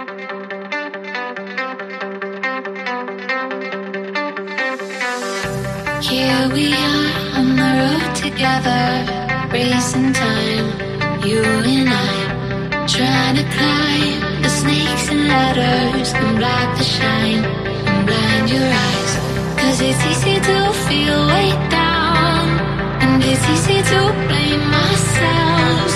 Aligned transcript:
Here 0.00 0.08
we 6.54 6.72
are 6.72 7.36
on 7.36 7.48
the 7.60 7.70
road 7.80 8.14
together, 8.16 8.84
racing 9.52 10.14
time, 10.14 10.66
you 11.22 11.42
and 11.44 11.90
I, 11.90 12.86
trying 12.88 13.36
to 13.36 13.44
climb 13.44 14.40
the 14.40 14.48
snakes 14.48 15.10
and 15.10 15.28
ladders 15.28 16.14
and 16.14 16.38
block 16.38 16.78
the 16.78 16.84
shine. 16.84 17.44
And 17.44 18.06
blind 18.06 18.48
your 18.48 18.64
eyes. 18.64 19.12
Cause 19.60 19.80
it's 19.82 20.02
easy 20.12 20.36
to 20.40 20.72
feel 20.88 21.26
weighed 21.26 21.68
down, 21.68 22.48
and 23.02 23.22
it's 23.22 23.46
easy 23.50 23.82
to 23.82 24.00
blame 24.28 24.72
ourselves 24.72 25.89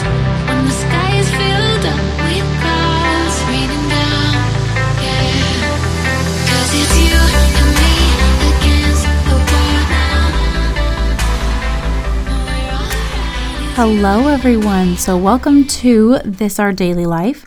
Hello, 13.77 14.29
everyone. 14.29 14.96
So, 14.96 15.17
welcome 15.17 15.67
to 15.67 16.19
This 16.25 16.61
Our 16.61 16.73
Daily 16.73 17.07
Life. 17.07 17.45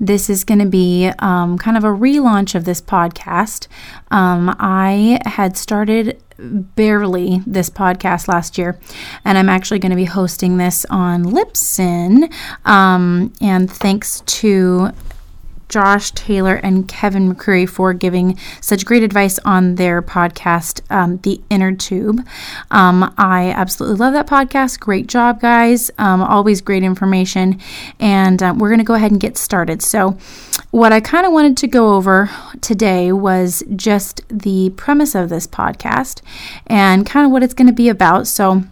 This 0.00 0.28
is 0.28 0.42
going 0.42 0.58
to 0.58 0.66
be 0.66 1.08
um, 1.20 1.56
kind 1.56 1.76
of 1.76 1.84
a 1.84 1.86
relaunch 1.86 2.56
of 2.56 2.64
this 2.64 2.82
podcast. 2.82 3.68
Um, 4.10 4.56
I 4.58 5.20
had 5.24 5.56
started 5.56 6.20
barely 6.36 7.42
this 7.46 7.70
podcast 7.70 8.26
last 8.26 8.58
year, 8.58 8.80
and 9.24 9.38
I'm 9.38 9.48
actually 9.48 9.78
going 9.78 9.90
to 9.90 9.96
be 9.96 10.04
hosting 10.04 10.56
this 10.56 10.84
on 10.90 11.26
Libsyn. 11.26 12.32
Um, 12.64 13.32
and 13.40 13.70
thanks 13.70 14.22
to 14.26 14.90
Josh 15.68 16.10
Taylor 16.12 16.54
and 16.56 16.88
Kevin 16.88 17.32
McCreary 17.32 17.68
for 17.68 17.92
giving 17.92 18.38
such 18.60 18.84
great 18.84 19.02
advice 19.02 19.38
on 19.40 19.74
their 19.74 20.02
podcast, 20.02 20.80
um, 20.90 21.18
The 21.18 21.40
Inner 21.50 21.72
Tube. 21.72 22.26
Um, 22.70 23.14
I 23.18 23.50
absolutely 23.50 23.98
love 23.98 24.14
that 24.14 24.26
podcast. 24.26 24.80
Great 24.80 25.06
job, 25.06 25.40
guys. 25.40 25.90
Um, 25.98 26.22
always 26.22 26.60
great 26.60 26.82
information. 26.82 27.60
And 28.00 28.42
uh, 28.42 28.54
we're 28.56 28.68
going 28.68 28.78
to 28.78 28.84
go 28.84 28.94
ahead 28.94 29.10
and 29.10 29.20
get 29.20 29.36
started. 29.36 29.82
So, 29.82 30.16
what 30.70 30.92
I 30.92 31.00
kind 31.00 31.24
of 31.24 31.32
wanted 31.32 31.56
to 31.58 31.66
go 31.66 31.94
over 31.94 32.30
today 32.60 33.12
was 33.12 33.62
just 33.74 34.22
the 34.28 34.70
premise 34.70 35.14
of 35.14 35.28
this 35.28 35.46
podcast 35.46 36.20
and 36.66 37.06
kind 37.06 37.24
of 37.24 37.32
what 37.32 37.42
it's 37.42 37.54
going 37.54 37.68
to 37.68 37.72
be 37.72 37.88
about. 37.88 38.26
So, 38.26 38.64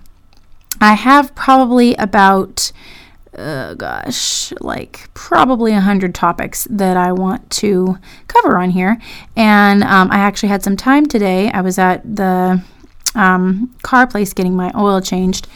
I 0.80 0.94
have 0.94 1.34
probably 1.34 1.94
about 1.94 2.70
uh, 3.38 3.74
gosh, 3.74 4.52
like 4.60 5.08
probably 5.14 5.72
a 5.72 5.80
hundred 5.80 6.14
topics 6.14 6.66
that 6.70 6.96
I 6.96 7.12
want 7.12 7.48
to 7.50 7.98
cover 8.28 8.58
on 8.58 8.70
here. 8.70 8.98
And 9.36 9.82
um, 9.84 10.10
I 10.10 10.16
actually 10.16 10.48
had 10.48 10.62
some 10.62 10.76
time 10.76 11.06
today. 11.06 11.50
I 11.50 11.60
was 11.60 11.78
at 11.78 12.02
the 12.16 12.62
um, 13.14 13.74
car 13.82 14.06
place 14.06 14.32
getting 14.32 14.54
my 14.54 14.72
oil 14.76 15.00
changed, 15.00 15.48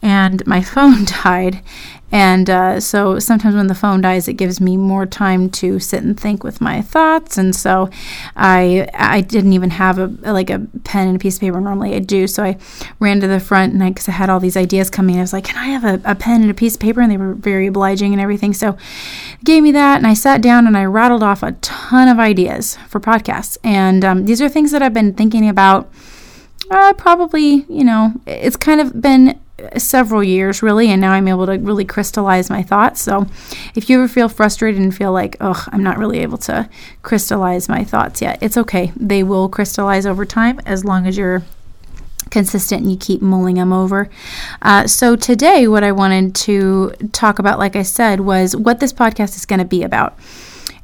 and 0.00 0.46
my 0.46 0.60
phone 0.62 1.04
died. 1.04 1.62
And 2.12 2.50
uh, 2.50 2.78
so 2.78 3.18
sometimes 3.18 3.54
when 3.54 3.68
the 3.68 3.74
phone 3.74 4.02
dies, 4.02 4.28
it 4.28 4.34
gives 4.34 4.60
me 4.60 4.76
more 4.76 5.06
time 5.06 5.48
to 5.50 5.78
sit 5.78 6.04
and 6.04 6.18
think 6.18 6.44
with 6.44 6.60
my 6.60 6.82
thoughts. 6.82 7.38
And 7.38 7.56
so 7.56 7.88
I 8.36 8.86
I 8.92 9.22
didn't 9.22 9.54
even 9.54 9.70
have 9.70 9.98
a 9.98 10.06
like 10.30 10.50
a 10.50 10.60
pen 10.84 11.08
and 11.08 11.16
a 11.16 11.18
piece 11.18 11.36
of 11.36 11.40
paper. 11.40 11.58
Normally 11.58 11.94
I 11.94 12.00
do. 12.00 12.26
So 12.26 12.44
I 12.44 12.58
ran 13.00 13.20
to 13.20 13.26
the 13.26 13.40
front 13.40 13.72
and 13.72 13.82
I, 13.82 13.90
cause 13.92 14.08
I 14.08 14.12
had 14.12 14.28
all 14.28 14.40
these 14.40 14.58
ideas 14.58 14.90
coming. 14.90 15.16
I 15.16 15.22
was 15.22 15.32
like, 15.32 15.44
can 15.44 15.56
I 15.56 15.68
have 15.68 15.84
a, 15.84 16.00
a 16.04 16.14
pen 16.14 16.42
and 16.42 16.50
a 16.50 16.54
piece 16.54 16.74
of 16.74 16.80
paper? 16.80 17.00
And 17.00 17.10
they 17.10 17.16
were 17.16 17.32
very 17.32 17.66
obliging 17.66 18.12
and 18.12 18.20
everything. 18.20 18.52
So 18.52 18.72
they 18.72 19.44
gave 19.44 19.62
me 19.62 19.72
that 19.72 19.96
and 19.96 20.06
I 20.06 20.12
sat 20.12 20.42
down 20.42 20.66
and 20.66 20.76
I 20.76 20.84
rattled 20.84 21.22
off 21.22 21.42
a 21.42 21.52
ton 21.52 22.08
of 22.08 22.18
ideas 22.18 22.76
for 22.88 23.00
podcasts. 23.00 23.56
And 23.64 24.04
um, 24.04 24.26
these 24.26 24.42
are 24.42 24.50
things 24.50 24.70
that 24.72 24.82
I've 24.82 24.94
been 24.94 25.14
thinking 25.14 25.48
about. 25.48 25.90
Uh, 26.70 26.92
probably, 26.94 27.66
you 27.68 27.84
know, 27.84 28.12
it's 28.26 28.56
kind 28.56 28.80
of 28.80 29.00
been 29.00 29.38
several 29.76 30.22
years 30.22 30.62
really, 30.62 30.88
and 30.88 31.00
now 31.00 31.12
I'm 31.12 31.28
able 31.28 31.46
to 31.46 31.58
really 31.58 31.84
crystallize 31.84 32.50
my 32.50 32.62
thoughts. 32.62 33.00
So, 33.00 33.26
if 33.74 33.88
you 33.88 33.98
ever 33.98 34.08
feel 34.08 34.28
frustrated 34.28 34.80
and 34.80 34.94
feel 34.94 35.12
like, 35.12 35.36
oh, 35.40 35.64
I'm 35.68 35.82
not 35.82 35.98
really 35.98 36.20
able 36.20 36.38
to 36.38 36.68
crystallize 37.02 37.68
my 37.68 37.84
thoughts 37.84 38.22
yet, 38.22 38.38
it's 38.42 38.56
okay. 38.56 38.92
They 38.96 39.22
will 39.22 39.48
crystallize 39.48 40.06
over 40.06 40.24
time 40.24 40.60
as 40.66 40.84
long 40.84 41.06
as 41.06 41.16
you're 41.16 41.42
consistent 42.30 42.82
and 42.82 42.90
you 42.90 42.96
keep 42.96 43.20
mulling 43.20 43.56
them 43.56 43.72
over. 43.72 44.08
Uh, 44.62 44.86
so, 44.86 45.16
today, 45.16 45.68
what 45.68 45.84
I 45.84 45.92
wanted 45.92 46.34
to 46.36 46.92
talk 47.12 47.38
about, 47.38 47.58
like 47.58 47.76
I 47.76 47.82
said, 47.82 48.20
was 48.20 48.56
what 48.56 48.80
this 48.80 48.92
podcast 48.92 49.36
is 49.36 49.46
going 49.46 49.60
to 49.60 49.64
be 49.64 49.82
about. 49.82 50.18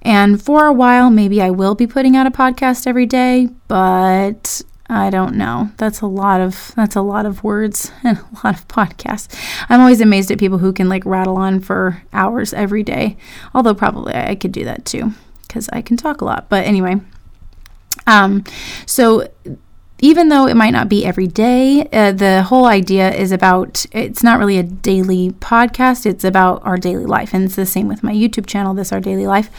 And 0.02 0.40
for 0.40 0.66
a 0.66 0.72
while, 0.72 1.10
maybe 1.10 1.42
I 1.42 1.50
will 1.50 1.74
be 1.74 1.86
putting 1.86 2.16
out 2.16 2.26
a 2.26 2.30
podcast 2.30 2.86
every 2.86 3.06
day, 3.06 3.48
but 3.66 4.62
I 4.88 5.10
don't 5.10 5.34
know. 5.34 5.70
That's 5.76 6.00
a 6.00 6.06
lot 6.06 6.40
of 6.40 6.72
that's 6.74 6.96
a 6.96 7.02
lot 7.02 7.26
of 7.26 7.44
words 7.44 7.92
and 8.04 8.18
a 8.18 8.46
lot 8.46 8.58
of 8.58 8.66
podcasts. 8.68 9.28
I'm 9.68 9.80
always 9.80 10.00
amazed 10.00 10.30
at 10.30 10.38
people 10.38 10.58
who 10.58 10.72
can 10.72 10.88
like 10.88 11.04
rattle 11.04 11.36
on 11.36 11.60
for 11.60 12.02
hours 12.12 12.54
every 12.54 12.82
day. 12.82 13.16
Although 13.54 13.74
probably 13.74 14.14
I 14.14 14.34
could 14.34 14.52
do 14.52 14.64
that 14.64 14.84
too 14.84 15.12
because 15.46 15.68
I 15.72 15.82
can 15.82 15.96
talk 15.96 16.20
a 16.20 16.24
lot. 16.24 16.48
But 16.48 16.64
anyway, 16.64 16.96
um, 18.06 18.44
so 18.86 19.28
even 20.00 20.28
though 20.28 20.46
it 20.46 20.54
might 20.54 20.70
not 20.70 20.88
be 20.88 21.04
every 21.04 21.26
day, 21.26 21.88
uh, 21.92 22.12
the 22.12 22.44
whole 22.44 22.66
idea 22.66 23.12
is 23.12 23.32
about 23.32 23.84
it's 23.92 24.22
not 24.22 24.38
really 24.38 24.58
a 24.58 24.62
daily 24.62 25.30
podcast, 25.32 26.06
it's 26.06 26.24
about 26.24 26.64
our 26.64 26.76
daily 26.76 27.04
life. 27.04 27.34
And 27.34 27.44
it's 27.44 27.56
the 27.56 27.66
same 27.66 27.88
with 27.88 28.02
my 28.02 28.12
YouTube 28.12 28.46
channel, 28.46 28.74
This 28.74 28.92
Our 28.92 29.00
Daily 29.00 29.26
Life. 29.26 29.50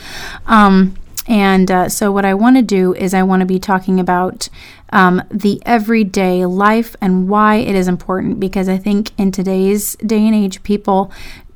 Um, 0.48 0.96
and 1.30 1.70
uh, 1.70 1.90
so, 1.90 2.12
what 2.12 2.26
I 2.26 2.34
want 2.34 2.56
to 2.58 2.64
do 2.64 2.96
is, 2.96 3.14
I 3.14 3.22
want 3.22 3.42
to 3.42 3.46
be 3.46 3.60
talking 3.60 4.00
about 4.00 4.50
um, 4.92 5.22
the 5.30 5.62
everyday 5.64 6.44
life 6.46 6.96
and 7.00 7.30
why 7.30 7.58
it 7.58 7.76
is 7.76 7.88
important 7.88 8.40
because 8.40 8.68
I 8.68 8.78
think 8.78 9.12
in 9.20 9.32
today's 9.32 9.96
day 9.98 10.26
and 10.26 10.36
age, 10.36 10.64
people 10.64 11.12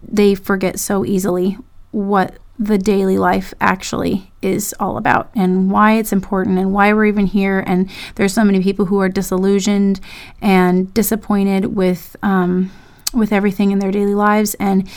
they 0.08 0.36
forget 0.36 0.80
so 0.80 1.04
easily 1.04 1.58
what 1.90 2.38
the 2.60 2.78
daily 2.78 3.18
life 3.18 3.52
actually 3.60 4.32
is 4.44 4.76
all 4.80 4.96
about 4.98 5.32
and 5.34 5.72
why 5.72 5.94
it's 5.94 6.14
important 6.14 6.60
and 6.60 6.72
why 6.72 6.94
we're 6.94 7.08
even 7.08 7.26
here. 7.26 7.64
And 7.66 7.90
there's 8.14 8.34
so 8.34 8.44
many 8.44 8.62
people 8.62 8.86
who 8.86 9.00
are 9.02 9.10
disillusioned 9.10 10.00
and 10.40 10.94
disappointed 10.94 11.76
with. 11.76 12.16
Um, 12.22 12.72
with 13.16 13.32
everything 13.32 13.70
in 13.70 13.78
their 13.78 13.92
daily 13.92 14.16
lives, 14.16 14.56
and 14.56 14.90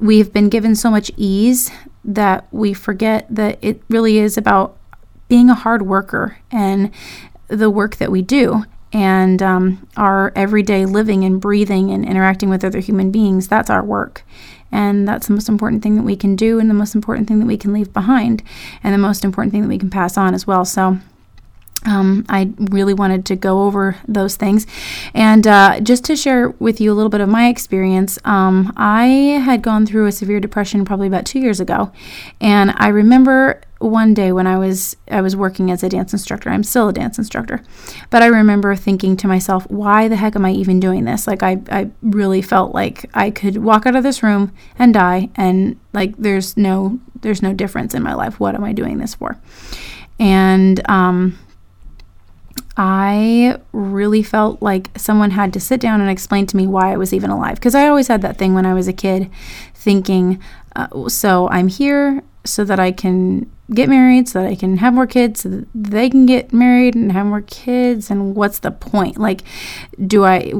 we've 0.00 0.32
been 0.32 0.48
given 0.48 0.74
so 0.74 0.90
much 0.90 1.10
ease 1.18 1.70
that 2.04 2.46
we 2.50 2.72
forget 2.72 3.26
that 3.30 3.58
it 3.62 3.82
really 3.88 4.18
is 4.18 4.36
about 4.36 4.76
being 5.28 5.50
a 5.50 5.54
hard 5.54 5.82
worker 5.82 6.38
and 6.50 6.90
the 7.48 7.70
work 7.70 7.96
that 7.96 8.10
we 8.10 8.22
do 8.22 8.64
and 8.92 9.42
um, 9.42 9.86
our 9.96 10.32
everyday 10.34 10.84
living 10.84 11.24
and 11.24 11.40
breathing 11.40 11.90
and 11.90 12.04
interacting 12.04 12.48
with 12.48 12.64
other 12.64 12.80
human 12.80 13.10
beings. 13.10 13.48
That's 13.48 13.70
our 13.70 13.84
work. 13.84 14.24
And 14.72 15.06
that's 15.06 15.26
the 15.26 15.32
most 15.34 15.48
important 15.48 15.82
thing 15.82 15.96
that 15.96 16.02
we 16.02 16.16
can 16.16 16.36
do 16.36 16.58
and 16.58 16.70
the 16.70 16.74
most 16.74 16.94
important 16.94 17.28
thing 17.28 17.38
that 17.40 17.46
we 17.46 17.56
can 17.56 17.72
leave 17.72 17.92
behind 17.92 18.42
and 18.82 18.94
the 18.94 18.98
most 18.98 19.24
important 19.24 19.52
thing 19.52 19.62
that 19.62 19.68
we 19.68 19.78
can 19.78 19.90
pass 19.90 20.16
on 20.16 20.34
as 20.34 20.46
well. 20.46 20.64
So 20.64 20.98
um, 21.86 22.26
I 22.28 22.52
really 22.58 22.94
wanted 22.94 23.24
to 23.26 23.36
go 23.36 23.62
over 23.62 23.96
those 24.06 24.36
things. 24.36 24.66
And 25.14 25.46
uh, 25.46 25.80
just 25.80 26.04
to 26.04 26.16
share 26.16 26.50
with 26.50 26.80
you 26.80 26.92
a 26.92 26.94
little 26.94 27.10
bit 27.10 27.20
of 27.20 27.28
my 27.28 27.48
experience, 27.48 28.18
um, 28.24 28.72
I 28.76 29.06
had 29.44 29.62
gone 29.62 29.86
through 29.86 30.06
a 30.06 30.12
severe 30.12 30.40
depression 30.40 30.84
probably 30.84 31.06
about 31.06 31.24
two 31.24 31.40
years 31.40 31.60
ago. 31.60 31.90
And 32.40 32.74
I 32.76 32.88
remember 32.88 33.62
one 33.78 34.12
day 34.12 34.30
when 34.30 34.46
I 34.46 34.58
was 34.58 34.94
I 35.10 35.22
was 35.22 35.34
working 35.34 35.70
as 35.70 35.82
a 35.82 35.88
dance 35.88 36.12
instructor. 36.12 36.50
I'm 36.50 36.62
still 36.62 36.90
a 36.90 36.92
dance 36.92 37.16
instructor. 37.16 37.62
But 38.10 38.22
I 38.22 38.26
remember 38.26 38.76
thinking 38.76 39.16
to 39.16 39.28
myself, 39.28 39.68
why 39.70 40.06
the 40.06 40.16
heck 40.16 40.36
am 40.36 40.44
I 40.44 40.52
even 40.52 40.80
doing 40.80 41.06
this? 41.06 41.26
Like 41.26 41.42
I, 41.42 41.62
I 41.70 41.90
really 42.02 42.42
felt 42.42 42.74
like 42.74 43.08
I 43.14 43.30
could 43.30 43.56
walk 43.56 43.86
out 43.86 43.96
of 43.96 44.02
this 44.02 44.22
room 44.22 44.52
and 44.78 44.92
die 44.92 45.30
and 45.34 45.80
like 45.94 46.14
there's 46.18 46.58
no 46.58 47.00
there's 47.22 47.40
no 47.40 47.54
difference 47.54 47.94
in 47.94 48.02
my 48.02 48.12
life. 48.12 48.38
What 48.38 48.54
am 48.54 48.64
I 48.64 48.74
doing 48.74 48.98
this 48.98 49.14
for? 49.14 49.38
And 50.18 50.86
um 50.90 51.38
I 52.76 53.58
really 53.72 54.22
felt 54.22 54.62
like 54.62 54.90
someone 54.96 55.32
had 55.32 55.52
to 55.52 55.60
sit 55.60 55.80
down 55.80 56.00
and 56.00 56.08
explain 56.08 56.46
to 56.46 56.56
me 56.56 56.66
why 56.66 56.92
I 56.92 56.96
was 56.96 57.12
even 57.12 57.30
alive. 57.30 57.56
Because 57.56 57.74
I 57.74 57.88
always 57.88 58.08
had 58.08 58.22
that 58.22 58.38
thing 58.38 58.54
when 58.54 58.66
I 58.66 58.74
was 58.74 58.88
a 58.88 58.92
kid 58.92 59.30
thinking, 59.74 60.40
uh, 60.76 61.08
so 61.08 61.48
I'm 61.50 61.68
here 61.68 62.22
so 62.44 62.64
that 62.64 62.80
I 62.80 62.92
can 62.92 63.50
get 63.72 63.88
married, 63.88 64.28
so 64.28 64.42
that 64.42 64.50
I 64.50 64.54
can 64.54 64.78
have 64.78 64.94
more 64.94 65.06
kids, 65.06 65.42
so 65.42 65.48
that 65.48 65.68
they 65.74 66.10
can 66.10 66.26
get 66.26 66.52
married 66.52 66.94
and 66.94 67.12
have 67.12 67.26
more 67.26 67.42
kids. 67.42 68.10
And 68.10 68.34
what's 68.34 68.60
the 68.60 68.70
point? 68.70 69.18
Like, 69.18 69.42
do 70.06 70.24
I, 70.24 70.52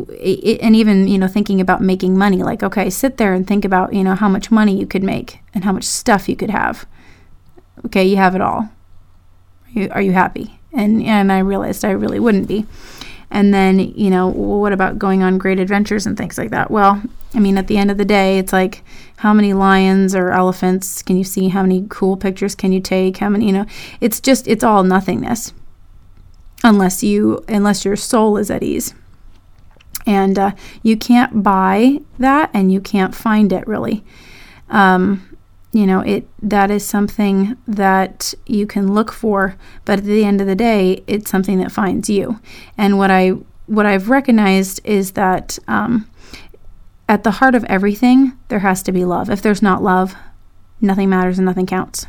and 0.61 0.77
even, 0.77 1.09
you 1.09 1.19
know, 1.19 1.27
thinking 1.27 1.61
about 1.61 1.81
making 1.81 2.19
money, 2.19 2.43
like, 2.43 2.63
okay, 2.63 2.91
sit 2.91 3.17
there 3.17 3.33
and 3.33 3.47
think 3.47 3.65
about, 3.65 3.95
you 3.95 4.05
know, 4.05 4.15
how 4.15 4.29
much 4.29 4.51
money 4.51 4.79
you 4.79 4.87
could 4.87 5.03
make 5.03 5.41
and 5.55 5.65
how 5.65 5.73
much 5.73 5.85
stuff 5.85 6.29
you 6.29 6.37
could 6.37 6.51
have. 6.51 6.87
Okay, 7.87 8.05
you 8.05 8.17
have 8.17 8.35
it 8.35 8.41
all. 8.41 8.69
Are 8.69 9.71
you, 9.73 9.89
are 9.91 10.03
you 10.03 10.13
happy? 10.13 10.60
And 10.73 11.03
and 11.03 11.33
I 11.33 11.39
realized 11.39 11.85
I 11.85 11.91
really 11.91 12.21
wouldn't 12.21 12.49
be. 12.49 12.67
And 13.31 13.55
then, 13.55 13.79
you 13.79 14.11
know, 14.11 14.27
what 14.27 14.73
about 14.73 14.99
going 14.99 15.23
on 15.23 15.39
great 15.39 15.61
adventures 15.61 16.05
and 16.05 16.17
things 16.17 16.37
like 16.37 16.51
that? 16.51 16.71
Well, 16.71 17.01
I 17.33 17.39
mean, 17.39 17.59
at 17.59 17.69
the 17.69 17.77
end 17.77 17.91
of 17.91 17.97
the 17.97 18.05
day, 18.05 18.39
it's 18.39 18.53
like 18.53 18.83
how 19.19 19.33
many 19.33 19.53
lions 19.53 20.17
or 20.17 20.33
elephants 20.33 21.01
can 21.01 21.17
you 21.17 21.23
see? 21.23 21.49
How 21.49 21.63
many 21.63 21.87
cool 21.89 22.17
pictures 22.17 22.57
can 22.57 22.73
you 22.73 22.81
take? 22.81 23.19
How 23.19 23.29
many, 23.29 23.47
you 23.47 23.53
know, 23.53 23.67
it's 24.01 24.21
just, 24.21 24.49
it's 24.49 24.65
all 24.65 24.83
nothingness 24.83 25.53
unless 26.65 27.05
you, 27.05 27.45
unless 27.47 27.85
your 27.85 27.95
soul 27.95 28.37
is 28.37 28.51
at 28.51 28.65
ease. 28.65 28.95
And 30.07 30.37
uh, 30.37 30.53
you 30.83 30.97
can't 30.97 31.45
buy 31.45 32.01
that 32.19 32.51
and 32.53 32.73
you 32.73 32.81
can't 32.81 33.15
find 33.15 33.53
it 33.53 33.65
really. 33.69 34.03
Um, 34.71 35.30
you 35.73 35.87
know 35.87 36.01
it 36.01 36.27
that 36.43 36.71
is 36.71 36.85
something 36.85 37.57
that 37.67 38.35
you 38.47 38.67
can 38.67 38.93
look 38.93 39.13
for 39.13 39.57
but 39.85 40.01
at 40.01 40.05
the 40.05 40.25
end 40.25 40.41
of 40.41 40.47
the 40.47 40.55
day 40.55 41.03
it's 41.07 41.31
something 41.31 41.59
that 41.59 41.73
finds 41.73 42.11
you. 42.11 42.41
And 42.77 42.99
what 42.99 43.11
i 43.11 43.31
what 43.67 43.87
i've 43.87 44.11
recognized 44.11 44.81
is 44.85 45.13
that 45.13 45.59
um, 45.69 46.11
at 47.09 47.25
the 47.25 47.33
heart 47.33 47.55
of 47.55 47.65
everything 47.65 48.37
there 48.49 48.61
has 48.61 48.83
to 48.85 48.93
be 48.93 49.05
love. 49.05 49.31
If 49.31 49.43
there's 49.43 49.63
not 49.63 49.83
love 49.83 50.15
nothing 50.81 51.09
matters 51.09 51.39
and 51.39 51.47
nothing 51.47 51.67
counts. 51.67 52.07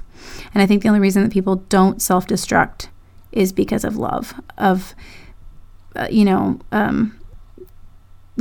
And 0.54 0.62
i 0.62 0.66
think 0.66 0.82
the 0.82 0.90
only 0.90 1.00
reason 1.00 1.24
that 1.24 1.32
people 1.32 1.58
don't 1.58 2.02
self-destruct 2.02 2.88
is 3.32 3.54
because 3.54 3.84
of 3.84 3.96
love 3.96 4.34
of 4.58 4.94
uh, 5.96 6.08
you 6.10 6.26
know 6.26 6.60
um, 6.72 7.20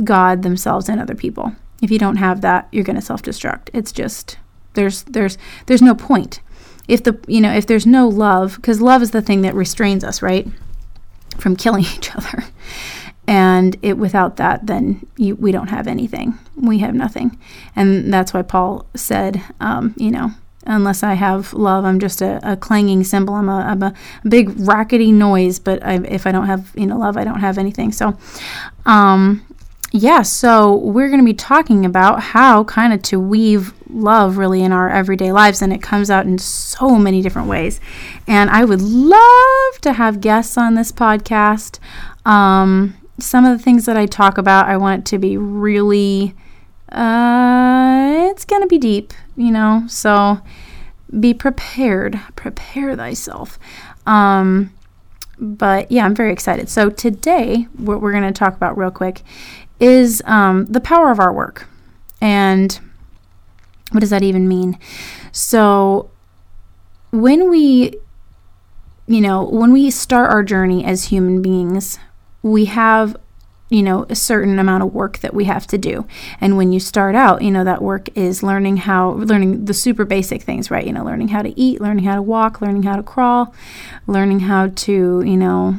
god 0.03 0.41
themselves 0.41 0.89
and 0.89 0.99
other 0.99 1.15
people. 1.15 1.55
If 1.81 1.91
you 1.91 1.99
don't 1.99 2.17
have 2.17 2.41
that 2.41 2.67
you're 2.71 2.83
going 2.83 2.95
to 2.95 3.01
self-destruct. 3.01 3.69
It's 3.73 3.91
just 3.91 4.37
there's 4.73 5.03
there's 5.03 5.37
there's 5.65 5.81
no 5.81 5.95
point. 5.95 6.39
If 6.87 7.03
the 7.03 7.19
you 7.27 7.41
know 7.41 7.53
if 7.53 7.67
there's 7.67 7.85
no 7.85 8.07
love, 8.07 8.55
because 8.55 8.81
love 8.81 9.01
is 9.01 9.11
the 9.11 9.21
thing 9.21 9.41
that 9.41 9.55
restrains 9.55 10.03
us, 10.03 10.21
right, 10.21 10.47
from 11.37 11.55
killing 11.55 11.83
each 11.95 12.15
other. 12.15 12.45
And 13.27 13.77
it 13.81 13.97
without 13.97 14.37
that, 14.37 14.65
then 14.67 15.05
you, 15.15 15.35
we 15.35 15.51
don't 15.51 15.67
have 15.67 15.87
anything. 15.87 16.37
We 16.55 16.79
have 16.79 16.95
nothing, 16.95 17.37
and 17.75 18.11
that's 18.11 18.33
why 18.33 18.41
Paul 18.41 18.85
said, 18.95 19.41
um, 19.59 19.93
you 19.95 20.11
know, 20.11 20.31
unless 20.65 21.03
I 21.03 21.13
have 21.13 21.53
love, 21.53 21.85
I'm 21.85 21.99
just 21.99 22.21
a, 22.21 22.39
a 22.43 22.57
clanging 22.57 23.03
cymbal. 23.03 23.35
I'm 23.35 23.49
a, 23.49 23.59
I'm 23.59 23.83
a 23.83 23.93
big 24.27 24.49
rackety 24.67 25.11
noise, 25.11 25.59
but 25.59 25.83
I, 25.85 25.95
if 26.05 26.27
I 26.27 26.31
don't 26.31 26.47
have 26.47 26.71
you 26.75 26.85
know 26.85 26.97
love, 26.97 27.15
I 27.15 27.23
don't 27.23 27.39
have 27.39 27.57
anything. 27.57 27.91
So, 27.91 28.17
um, 28.85 29.45
yeah, 29.93 30.21
so 30.21 30.75
we're 30.75 31.09
going 31.09 31.19
to 31.19 31.25
be 31.25 31.33
talking 31.33 31.85
about 31.85 32.21
how 32.21 32.63
kind 32.63 32.93
of 32.93 33.01
to 33.03 33.19
weave 33.19 33.73
love 33.89 34.37
really 34.37 34.61
in 34.61 34.71
our 34.71 34.89
everyday 34.89 35.33
lives, 35.33 35.61
and 35.61 35.73
it 35.73 35.81
comes 35.81 36.09
out 36.09 36.25
in 36.25 36.37
so 36.37 36.97
many 36.97 37.21
different 37.21 37.49
ways. 37.49 37.81
And 38.25 38.49
I 38.49 38.63
would 38.63 38.81
love 38.81 39.81
to 39.81 39.93
have 39.93 40.21
guests 40.21 40.57
on 40.57 40.75
this 40.75 40.93
podcast. 40.93 41.79
Um, 42.25 42.95
some 43.19 43.43
of 43.43 43.57
the 43.57 43.61
things 43.61 43.85
that 43.85 43.97
I 43.97 44.05
talk 44.05 44.37
about, 44.37 44.67
I 44.67 44.77
want 44.77 45.01
it 45.01 45.05
to 45.11 45.19
be 45.19 45.35
really, 45.35 46.35
uh, 46.89 48.29
it's 48.31 48.45
going 48.45 48.61
to 48.61 48.67
be 48.67 48.77
deep, 48.77 49.13
you 49.35 49.51
know, 49.51 49.83
so 49.87 50.39
be 51.19 51.33
prepared. 51.33 52.17
Prepare 52.37 52.95
thyself. 52.95 53.59
Um, 54.05 54.73
but 55.37 55.91
yeah, 55.91 56.05
I'm 56.05 56.15
very 56.15 56.31
excited. 56.31 56.69
So 56.69 56.89
today, 56.89 57.67
what 57.75 57.99
we're 57.99 58.11
going 58.11 58.23
to 58.23 58.31
talk 58.31 58.55
about 58.55 58.77
real 58.77 58.91
quick 58.91 59.21
is 59.81 60.21
um, 60.25 60.67
the 60.67 60.79
power 60.79 61.11
of 61.11 61.19
our 61.19 61.33
work. 61.33 61.67
And 62.21 62.79
what 63.91 63.99
does 63.99 64.11
that 64.11 64.23
even 64.23 64.47
mean? 64.47 64.77
So, 65.33 66.09
when 67.11 67.49
we, 67.49 67.95
you 69.07 69.19
know, 69.19 69.43
when 69.43 69.73
we 69.73 69.89
start 69.89 70.31
our 70.31 70.43
journey 70.43 70.85
as 70.85 71.05
human 71.05 71.41
beings, 71.41 71.99
we 72.41 72.65
have 72.65 73.17
you 73.71 73.81
know, 73.81 74.05
a 74.09 74.15
certain 74.15 74.59
amount 74.59 74.83
of 74.83 74.93
work 74.93 75.19
that 75.19 75.33
we 75.33 75.45
have 75.45 75.65
to 75.65 75.77
do. 75.77 76.05
And 76.41 76.57
when 76.57 76.73
you 76.73 76.79
start 76.79 77.15
out, 77.15 77.41
you 77.41 77.49
know, 77.49 77.63
that 77.63 77.81
work 77.81 78.09
is 78.15 78.43
learning 78.43 78.77
how, 78.77 79.11
learning 79.11 79.63
the 79.63 79.73
super 79.73 80.03
basic 80.03 80.41
things, 80.41 80.69
right? 80.69 80.85
You 80.85 80.91
know, 80.91 81.05
learning 81.05 81.29
how 81.29 81.41
to 81.41 81.57
eat, 81.57 81.79
learning 81.79 82.03
how 82.03 82.15
to 82.15 82.21
walk, 82.21 82.59
learning 82.59 82.83
how 82.83 82.97
to 82.97 83.03
crawl, 83.03 83.55
learning 84.07 84.41
how 84.41 84.67
to, 84.67 85.23
you 85.25 85.37
know, 85.37 85.77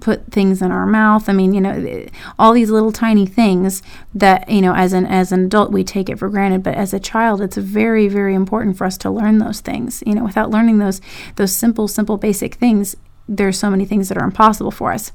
put 0.00 0.32
things 0.32 0.62
in 0.62 0.72
our 0.72 0.86
mouth. 0.86 1.28
I 1.28 1.34
mean, 1.34 1.52
you 1.52 1.60
know, 1.60 2.06
all 2.38 2.54
these 2.54 2.70
little 2.70 2.90
tiny 2.90 3.26
things 3.26 3.82
that, 4.14 4.48
you 4.48 4.62
know, 4.62 4.74
as 4.74 4.94
an, 4.94 5.04
as 5.04 5.30
an 5.30 5.44
adult, 5.44 5.72
we 5.72 5.84
take 5.84 6.08
it 6.08 6.18
for 6.18 6.30
granted. 6.30 6.62
But 6.62 6.74
as 6.74 6.94
a 6.94 6.98
child, 6.98 7.42
it's 7.42 7.58
very, 7.58 8.08
very 8.08 8.34
important 8.34 8.78
for 8.78 8.86
us 8.86 8.96
to 8.96 9.10
learn 9.10 9.38
those 9.38 9.60
things. 9.60 10.02
You 10.06 10.14
know, 10.14 10.24
without 10.24 10.50
learning 10.50 10.78
those, 10.78 11.02
those 11.36 11.54
simple, 11.54 11.86
simple, 11.86 12.16
basic 12.16 12.54
things, 12.54 12.96
there's 13.30 13.58
so 13.58 13.70
many 13.70 13.84
things 13.84 14.08
that 14.08 14.18
are 14.18 14.24
impossible 14.24 14.72
for 14.72 14.92
us. 14.92 15.12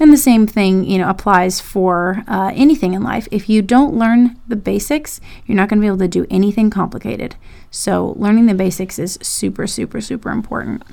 And 0.00 0.12
the 0.12 0.16
same 0.16 0.46
thing, 0.46 0.84
you 0.84 0.98
know, 0.98 1.08
applies 1.08 1.60
for 1.60 2.22
uh, 2.28 2.52
anything 2.54 2.94
in 2.94 3.02
life. 3.02 3.26
If 3.32 3.48
you 3.48 3.60
don't 3.60 3.94
learn 3.94 4.40
the 4.46 4.54
basics, 4.56 5.20
you're 5.44 5.56
not 5.56 5.68
going 5.68 5.80
to 5.80 5.82
be 5.82 5.88
able 5.88 5.98
to 5.98 6.08
do 6.08 6.26
anything 6.30 6.70
complicated. 6.70 7.34
So 7.72 8.14
learning 8.16 8.46
the 8.46 8.54
basics 8.54 9.00
is 9.00 9.18
super, 9.20 9.66
super, 9.66 10.00
super 10.00 10.30
important. 10.30 10.84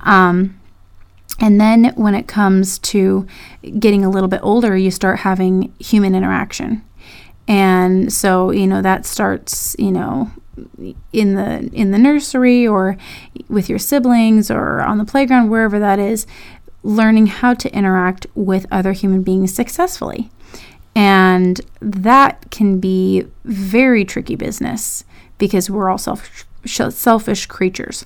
Um, 0.00 0.60
and 1.40 1.58
then 1.58 1.92
when 1.96 2.14
it 2.14 2.28
comes 2.28 2.78
to 2.80 3.26
getting 3.78 4.04
a 4.04 4.10
little 4.10 4.28
bit 4.28 4.40
older, 4.42 4.76
you 4.76 4.90
start 4.90 5.20
having 5.20 5.72
human 5.78 6.14
interaction. 6.14 6.84
And 7.48 8.12
so, 8.12 8.50
you 8.50 8.66
know, 8.66 8.82
that 8.82 9.06
starts, 9.06 9.74
you 9.78 9.90
know, 9.90 10.30
in 11.12 11.34
the 11.34 11.70
in 11.72 11.90
the 11.92 11.98
nursery 11.98 12.66
or 12.66 12.96
with 13.48 13.68
your 13.68 13.78
siblings 13.78 14.50
or 14.50 14.80
on 14.80 14.98
the 14.98 15.04
playground 15.04 15.48
wherever 15.48 15.78
that 15.78 15.98
is 15.98 16.26
learning 16.82 17.26
how 17.26 17.54
to 17.54 17.72
interact 17.74 18.26
with 18.34 18.66
other 18.70 18.92
human 18.92 19.22
beings 19.22 19.54
successfully. 19.54 20.30
And 20.94 21.60
that 21.80 22.50
can 22.50 22.80
be 22.80 23.26
very 23.44 24.04
tricky 24.04 24.36
business 24.36 25.04
because 25.38 25.70
we're 25.70 25.88
all 25.88 25.98
self, 25.98 26.44
selfish 26.66 27.46
creatures. 27.46 28.04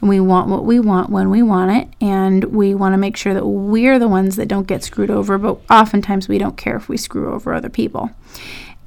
And 0.00 0.08
we 0.08 0.18
want 0.18 0.48
what 0.48 0.64
we 0.64 0.80
want 0.80 1.10
when 1.10 1.30
we 1.30 1.42
want 1.42 1.70
it 1.76 1.88
and 2.00 2.44
we 2.44 2.74
want 2.74 2.94
to 2.94 2.98
make 2.98 3.16
sure 3.16 3.34
that 3.34 3.46
we're 3.46 4.00
the 4.00 4.08
ones 4.08 4.34
that 4.34 4.48
don't 4.48 4.66
get 4.66 4.82
screwed 4.82 5.10
over 5.10 5.38
but 5.38 5.60
oftentimes 5.70 6.26
we 6.26 6.38
don't 6.38 6.56
care 6.56 6.74
if 6.74 6.88
we 6.88 6.96
screw 6.96 7.32
over 7.32 7.54
other 7.54 7.68
people 7.68 8.10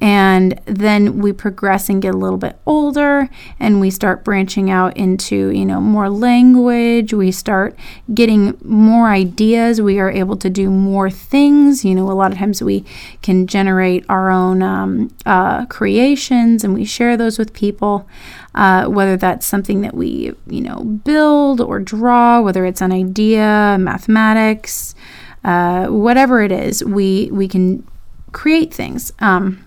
and 0.06 0.62
then 0.66 1.18
we 1.18 1.34
progress 1.34 1.90
and 1.90 2.00
get 2.00 2.14
a 2.14 2.18
little 2.18 2.38
bit 2.38 2.60
older 2.68 3.28
and 3.60 3.82
we 3.82 3.90
start 3.90 4.24
branching 4.24 4.70
out 4.70 4.96
into 4.96 5.50
you 5.50 5.66
know 5.66 5.82
more 5.82 6.12
language. 6.12 7.12
We 7.12 7.32
start 7.32 7.76
getting 8.14 8.56
more 8.64 9.10
ideas. 9.10 9.82
We 9.82 9.98
are 9.98 10.12
able 10.12 10.38
to 10.38 10.50
do 10.52 10.70
more 10.70 11.10
things. 11.10 11.84
You 11.84 11.96
know 11.96 12.12
a 12.12 12.14
lot 12.14 12.32
of 12.32 12.38
times 12.38 12.62
we 12.62 12.86
can 13.24 13.48
generate 13.48 14.06
our 14.08 14.30
own 14.30 14.62
um, 14.62 15.12
uh, 15.26 15.66
creations 15.66 16.64
and 16.64 16.76
we 16.76 16.86
share 16.86 17.18
those 17.18 17.40
with 17.40 17.52
people. 17.54 18.08
Uh, 18.54 18.86
whether 18.86 19.18
that's 19.18 19.46
something 19.46 19.82
that 19.82 19.96
we 19.96 20.32
you 20.46 20.62
know 20.62 20.84
build 20.84 21.60
or 21.60 21.80
draw 21.80 22.40
whether 22.40 22.64
it's 22.64 22.80
an 22.80 22.94
idea 22.94 23.76
mathematics 23.78 24.96
uh, 25.44 25.88
whatever 25.88 26.42
it 26.42 26.54
is 26.54 26.82
we 26.86 27.30
we 27.34 27.50
can 27.50 27.86
create 28.32 28.74
things. 28.74 29.12
Um, 29.20 29.65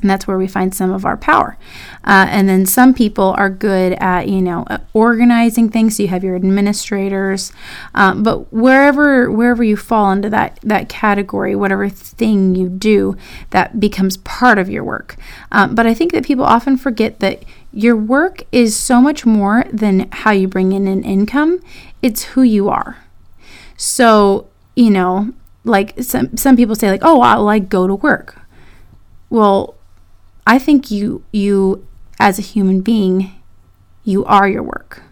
and 0.00 0.10
that's 0.10 0.26
where 0.26 0.38
we 0.38 0.46
find 0.46 0.74
some 0.74 0.90
of 0.92 1.04
our 1.04 1.16
power. 1.16 1.56
Uh, 2.04 2.26
and 2.28 2.48
then 2.48 2.66
some 2.66 2.94
people 2.94 3.34
are 3.36 3.50
good 3.50 3.92
at, 3.94 4.28
you 4.28 4.40
know, 4.40 4.64
uh, 4.68 4.78
organizing 4.92 5.68
things. 5.68 5.96
So 5.96 6.02
you 6.04 6.08
have 6.08 6.24
your 6.24 6.36
administrators, 6.36 7.52
um, 7.94 8.22
but 8.22 8.52
wherever 8.52 9.30
wherever 9.30 9.62
you 9.62 9.76
fall 9.76 10.10
into 10.10 10.30
that 10.30 10.58
that 10.62 10.88
category, 10.88 11.54
whatever 11.54 11.88
thing 11.88 12.54
you 12.54 12.68
do, 12.68 13.16
that 13.50 13.80
becomes 13.80 14.16
part 14.18 14.58
of 14.58 14.68
your 14.68 14.84
work. 14.84 15.16
Um, 15.52 15.74
but 15.74 15.86
I 15.86 15.94
think 15.94 16.12
that 16.12 16.24
people 16.24 16.44
often 16.44 16.76
forget 16.76 17.20
that 17.20 17.44
your 17.72 17.96
work 17.96 18.42
is 18.50 18.76
so 18.76 19.00
much 19.00 19.24
more 19.24 19.64
than 19.72 20.08
how 20.10 20.32
you 20.32 20.48
bring 20.48 20.72
in 20.72 20.88
an 20.88 21.04
income. 21.04 21.60
It's 22.02 22.24
who 22.24 22.42
you 22.42 22.68
are. 22.68 23.04
So 23.76 24.48
you 24.74 24.90
know, 24.90 25.32
like 25.64 26.02
some 26.02 26.36
some 26.36 26.56
people 26.56 26.74
say, 26.74 26.90
like, 26.90 27.02
oh, 27.04 27.20
I'll 27.20 27.44
like 27.44 27.68
go 27.68 27.86
to 27.86 27.94
work. 27.94 28.40
Well, 29.28 29.74
I 30.50 30.58
think 30.58 30.90
you 30.90 31.22
you 31.30 31.86
as 32.18 32.40
a 32.40 32.42
human 32.42 32.80
being, 32.80 33.30
you 34.02 34.24
are 34.24 34.48
your 34.48 34.64
work. 34.64 35.04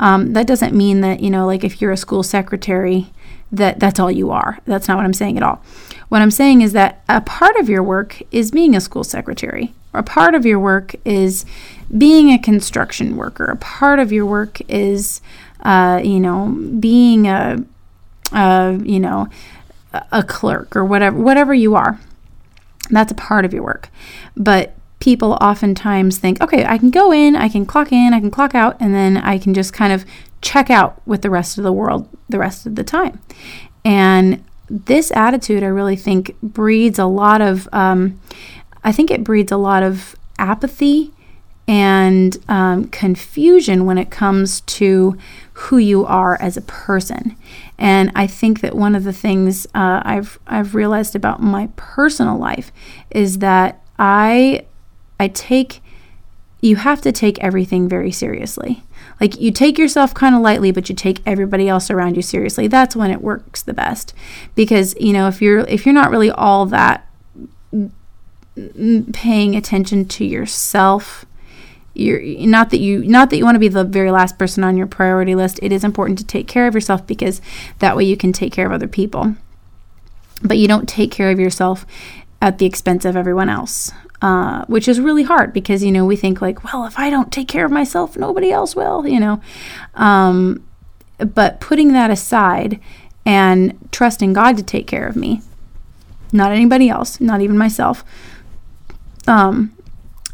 Um, 0.00 0.32
that 0.32 0.46
doesn't 0.46 0.74
mean 0.74 1.02
that 1.02 1.20
you 1.20 1.28
know, 1.28 1.44
like 1.44 1.64
if 1.64 1.82
you're 1.82 1.92
a 1.92 1.98
school 1.98 2.22
secretary, 2.22 3.08
that 3.52 3.78
that's 3.78 4.00
all 4.00 4.10
you 4.10 4.30
are. 4.30 4.58
That's 4.64 4.88
not 4.88 4.96
what 4.96 5.04
I'm 5.04 5.12
saying 5.12 5.36
at 5.36 5.42
all. 5.42 5.62
What 6.08 6.22
I'm 6.22 6.30
saying 6.30 6.62
is 6.62 6.72
that 6.72 7.04
a 7.10 7.20
part 7.20 7.56
of 7.56 7.68
your 7.68 7.82
work 7.82 8.22
is 8.30 8.50
being 8.50 8.74
a 8.74 8.80
school 8.80 9.04
secretary, 9.04 9.74
a 9.92 10.02
part 10.02 10.34
of 10.34 10.46
your 10.46 10.58
work 10.58 10.94
is 11.04 11.44
being 11.98 12.32
a 12.32 12.38
construction 12.38 13.16
worker. 13.16 13.44
A 13.44 13.56
part 13.56 13.98
of 13.98 14.12
your 14.12 14.24
work 14.24 14.62
is, 14.66 15.20
uh, 15.60 16.00
you 16.02 16.18
know, 16.18 16.48
being 16.80 17.28
a, 17.28 17.62
a 18.32 18.80
you 18.82 18.98
know, 18.98 19.28
a 20.10 20.22
clerk 20.22 20.74
or 20.74 20.86
whatever, 20.86 21.18
whatever 21.18 21.52
you 21.52 21.74
are. 21.74 22.00
That's 22.92 23.12
a 23.12 23.16
part 23.16 23.44
of 23.44 23.52
your 23.52 23.62
work. 23.62 23.88
But 24.36 24.74
people 25.00 25.32
oftentimes 25.40 26.18
think, 26.18 26.40
okay, 26.40 26.64
I 26.64 26.78
can 26.78 26.90
go 26.90 27.12
in, 27.12 27.34
I 27.34 27.48
can 27.48 27.66
clock 27.66 27.90
in, 27.90 28.14
I 28.14 28.20
can 28.20 28.30
clock 28.30 28.54
out, 28.54 28.76
and 28.78 28.94
then 28.94 29.16
I 29.16 29.38
can 29.38 29.54
just 29.54 29.72
kind 29.72 29.92
of 29.92 30.04
check 30.40 30.70
out 30.70 31.00
with 31.06 31.22
the 31.22 31.30
rest 31.30 31.58
of 31.58 31.64
the 31.64 31.72
world 31.72 32.08
the 32.28 32.38
rest 32.38 32.66
of 32.66 32.76
the 32.76 32.84
time. 32.84 33.20
And 33.84 34.44
this 34.68 35.10
attitude, 35.12 35.62
I 35.62 35.66
really 35.66 35.96
think, 35.96 36.36
breeds 36.40 36.98
a 36.98 37.06
lot 37.06 37.40
of 37.40 37.68
um, 37.72 38.20
I 38.84 38.92
think 38.92 39.10
it 39.10 39.24
breeds 39.24 39.52
a 39.52 39.56
lot 39.56 39.82
of 39.82 40.16
apathy 40.38 41.12
and 41.68 42.36
um, 42.48 42.86
confusion 42.88 43.86
when 43.86 43.98
it 43.98 44.10
comes 44.10 44.62
to 44.62 45.16
who 45.52 45.78
you 45.78 46.04
are 46.04 46.40
as 46.40 46.56
a 46.56 46.62
person. 46.62 47.36
And 47.82 48.12
I 48.14 48.28
think 48.28 48.60
that 48.60 48.76
one 48.76 48.94
of 48.94 49.02
the 49.02 49.12
things 49.12 49.66
uh, 49.74 50.02
I've 50.04 50.38
I've 50.46 50.76
realized 50.76 51.16
about 51.16 51.42
my 51.42 51.68
personal 51.74 52.38
life 52.38 52.70
is 53.10 53.38
that 53.38 53.82
I 53.98 54.66
I 55.18 55.26
take 55.26 55.82
you 56.60 56.76
have 56.76 57.02
to 57.02 57.10
take 57.10 57.40
everything 57.40 57.88
very 57.88 58.12
seriously. 58.12 58.84
Like 59.20 59.40
you 59.40 59.50
take 59.50 59.78
yourself 59.78 60.14
kind 60.14 60.36
of 60.36 60.42
lightly, 60.42 60.70
but 60.70 60.88
you 60.88 60.94
take 60.94 61.22
everybody 61.26 61.68
else 61.68 61.90
around 61.90 62.14
you 62.14 62.22
seriously. 62.22 62.68
That's 62.68 62.94
when 62.94 63.10
it 63.10 63.20
works 63.20 63.62
the 63.62 63.74
best. 63.74 64.14
Because, 64.54 64.94
you 65.00 65.12
know, 65.12 65.26
if 65.26 65.42
you're 65.42 65.66
if 65.66 65.84
you're 65.84 65.92
not 65.92 66.12
really 66.12 66.30
all 66.30 66.66
that 66.66 67.08
paying 68.54 69.56
attention 69.56 70.06
to 70.06 70.24
yourself, 70.24 71.26
you're 71.94 72.22
not 72.46 72.70
that 72.70 72.80
you 72.80 73.04
not 73.04 73.30
that 73.30 73.36
you 73.36 73.44
want 73.44 73.54
to 73.54 73.60
be 73.60 73.68
the 73.68 73.84
very 73.84 74.10
last 74.10 74.38
person 74.38 74.64
on 74.64 74.76
your 74.76 74.86
priority 74.86 75.34
list. 75.34 75.58
It 75.62 75.72
is 75.72 75.84
important 75.84 76.18
to 76.20 76.26
take 76.26 76.48
care 76.48 76.66
of 76.66 76.74
yourself 76.74 77.06
because 77.06 77.40
that 77.80 77.96
way 77.96 78.04
you 78.04 78.16
can 78.16 78.32
take 78.32 78.52
care 78.52 78.66
of 78.66 78.72
other 78.72 78.88
people. 78.88 79.36
But 80.42 80.58
you 80.58 80.66
don't 80.66 80.88
take 80.88 81.10
care 81.10 81.30
of 81.30 81.38
yourself 81.38 81.86
at 82.40 82.58
the 82.58 82.66
expense 82.66 83.04
of 83.04 83.16
everyone 83.16 83.48
else. 83.48 83.92
Uh, 84.22 84.64
which 84.66 84.86
is 84.86 85.00
really 85.00 85.24
hard 85.24 85.52
because 85.52 85.82
you 85.82 85.90
know 85.90 86.06
we 86.06 86.14
think 86.14 86.40
like 86.40 86.62
well 86.62 86.84
if 86.86 86.96
i 86.96 87.10
don't 87.10 87.32
take 87.32 87.48
care 87.48 87.64
of 87.64 87.72
myself 87.72 88.16
nobody 88.16 88.52
else 88.52 88.76
will 88.76 89.04
you 89.04 89.18
know 89.18 89.40
um, 89.94 90.64
but 91.18 91.58
putting 91.58 91.92
that 91.92 92.08
aside 92.08 92.78
and 93.26 93.76
trusting 93.90 94.32
god 94.32 94.56
to 94.56 94.62
take 94.62 94.86
care 94.86 95.08
of 95.08 95.16
me 95.16 95.42
not 96.32 96.52
anybody 96.52 96.88
else 96.88 97.20
not 97.20 97.40
even 97.40 97.58
myself 97.58 98.04
um, 99.26 99.76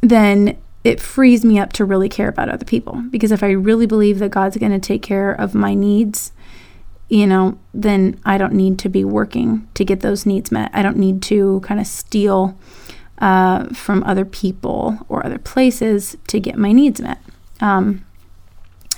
then 0.02 0.58
it 0.84 1.00
frees 1.00 1.44
me 1.44 1.58
up 1.58 1.72
to 1.72 1.84
really 1.84 2.08
care 2.08 2.28
about 2.28 2.48
other 2.48 2.64
people 2.64 3.02
because 3.10 3.32
if 3.32 3.42
i 3.42 3.50
really 3.50 3.86
believe 3.86 4.18
that 4.18 4.30
god's 4.30 4.56
going 4.56 4.72
to 4.72 4.78
take 4.78 5.02
care 5.02 5.32
of 5.32 5.54
my 5.54 5.74
needs 5.74 6.32
you 7.08 7.26
know 7.26 7.58
then 7.74 8.18
i 8.24 8.38
don't 8.38 8.52
need 8.52 8.78
to 8.78 8.88
be 8.88 9.04
working 9.04 9.66
to 9.74 9.84
get 9.84 10.00
those 10.00 10.24
needs 10.24 10.52
met 10.52 10.70
i 10.74 10.82
don't 10.82 10.96
need 10.96 11.20
to 11.22 11.60
kind 11.60 11.80
of 11.80 11.86
steal 11.86 12.56
uh, 13.20 13.64
from 13.74 14.02
other 14.04 14.24
people 14.24 14.98
or 15.08 15.24
other 15.24 15.38
places 15.38 16.16
to 16.28 16.40
get 16.40 16.56
my 16.56 16.72
needs 16.72 17.00
met. 17.00 17.18
Um, 17.60 18.04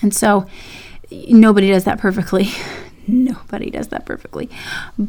and 0.02 0.14
so 0.14 0.46
nobody 1.10 1.68
does 1.68 1.84
that 1.84 1.98
perfectly. 1.98 2.50
nobody 3.10 3.70
does 3.70 3.88
that 3.88 4.06
perfectly. 4.06 4.48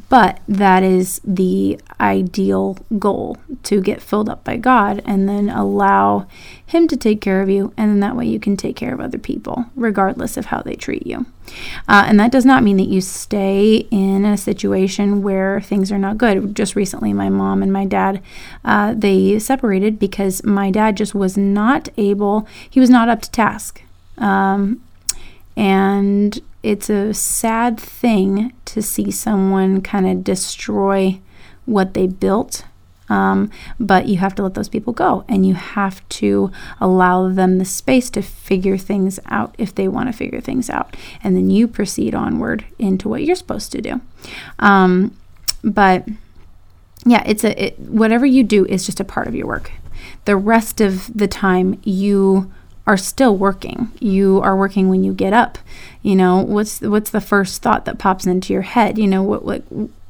But 0.10 0.40
that 0.48 0.84
is 0.84 1.22
the 1.24 1.80
ideal 2.00 2.78
goal 3.00 3.38
to 3.64 3.82
get 3.82 4.02
filled 4.02 4.30
up 4.30 4.44
by 4.44 4.58
God 4.58 5.02
and 5.06 5.28
then 5.28 5.50
allow 5.50 6.28
Him 6.66 6.88
to 6.88 6.98
take 6.98 7.22
care 7.22 7.42
of 7.42 7.50
you. 7.50 7.74
And 7.78 7.92
then 7.92 8.00
that 8.02 8.16
way 8.16 8.26
you 8.26 8.40
can 8.40 8.58
take 8.58 8.76
care 8.76 8.94
of 8.94 9.00
other 9.00 9.18
people, 9.18 9.66
regardless 9.76 10.38
of 10.38 10.46
how 10.46 10.62
they 10.62 10.76
treat 10.76 11.06
you. 11.06 11.26
Uh, 11.88 12.06
and 12.08 12.20
that 12.20 12.32
does 12.32 12.46
not 12.46 12.64
mean 12.64 12.78
that 12.78 12.88
you 12.88 13.02
stay 13.02 13.88
in 13.92 14.26
a 14.26 14.38
situation 14.38 15.22
where 15.22 15.60
things 15.62 15.92
are 15.92 15.98
not 15.98 16.18
good. 16.18 16.56
Just 16.56 16.76
recently, 16.76 17.14
my 17.14 17.30
mom 17.30 17.62
and 17.62 17.74
my 17.74 17.86
dad, 17.86 18.22
uh, 18.64 18.94
they 18.96 19.40
separated 19.40 20.00
because 20.00 20.44
my 20.44 20.72
dad 20.72 20.98
just 20.98 21.14
was 21.14 21.38
not 21.38 21.90
able, 21.98 22.48
he 22.70 22.80
was 22.80 22.90
not 22.90 23.10
up 23.10 23.22
to 23.22 23.32
task. 23.32 23.84
Um, 24.18 24.82
and 25.56 26.40
it's 26.64 26.90
a 26.90 27.14
sad 27.14 27.80
thing 27.80 28.54
to 28.66 28.82
see 28.82 29.12
someone 29.12 29.82
kind 29.82 30.08
of 30.08 30.24
destroy 30.24 31.20
what 31.66 31.94
they 31.94 32.08
built. 32.08 32.66
Um, 33.10 33.52
but 33.78 34.06
you 34.08 34.18
have 34.18 34.36
to 34.36 34.44
let 34.44 34.54
those 34.54 34.70
people 34.70 34.94
go 34.94 35.26
and 35.28 35.46
you 35.46 35.54
have 35.54 36.08
to 36.10 36.50
allow 36.80 37.28
them 37.28 37.58
the 37.58 37.66
space 37.66 38.10
to 38.12 38.22
figure 38.22 38.78
things 38.78 39.20
out 39.26 39.54
if 39.58 39.76
they 39.76 39.90
want 39.90 40.08
to 40.08 40.14
figure 40.14 40.40
things 40.40 40.70
out. 40.70 40.96
And 41.22 41.36
then 41.36 41.50
you 41.50 41.68
proceed 41.68 42.16
onward 42.16 42.64
into 42.80 43.10
what 43.10 43.24
you're 43.24 43.36
supposed 43.36 43.74
to 43.74 43.82
do. 43.82 44.00
Um, 44.60 45.18
but 45.62 46.08
yeah, 47.06 47.24
it's 47.26 47.44
a 47.44 47.66
it, 47.66 47.80
whatever 47.80 48.26
you 48.26 48.44
do 48.44 48.66
is 48.66 48.86
just 48.86 49.02
a 49.02 49.06
part 49.06 49.28
of 49.28 49.36
your 49.36 49.48
work. 49.48 49.72
The 50.26 50.38
rest 50.38 50.80
of 50.80 51.12
the 51.14 51.28
time, 51.28 51.82
you 51.84 52.52
are 52.88 52.98
still 52.98 53.36
working. 53.36 53.92
You 54.00 54.40
are 54.42 54.56
working 54.58 54.90
when 54.90 55.04
you 55.04 55.14
get 55.14 55.34
up. 55.34 55.58
You 56.02 56.16
know, 56.16 56.38
what's 56.42 56.82
what's 56.82 57.12
the 57.12 57.22
first 57.22 57.62
thought 57.62 57.86
that 57.86 58.00
pops 58.00 58.26
into 58.26 58.54
your 58.54 58.64
head? 58.64 58.98
You 58.98 59.08
know, 59.08 59.24
what 59.24 59.44
what 59.44 59.64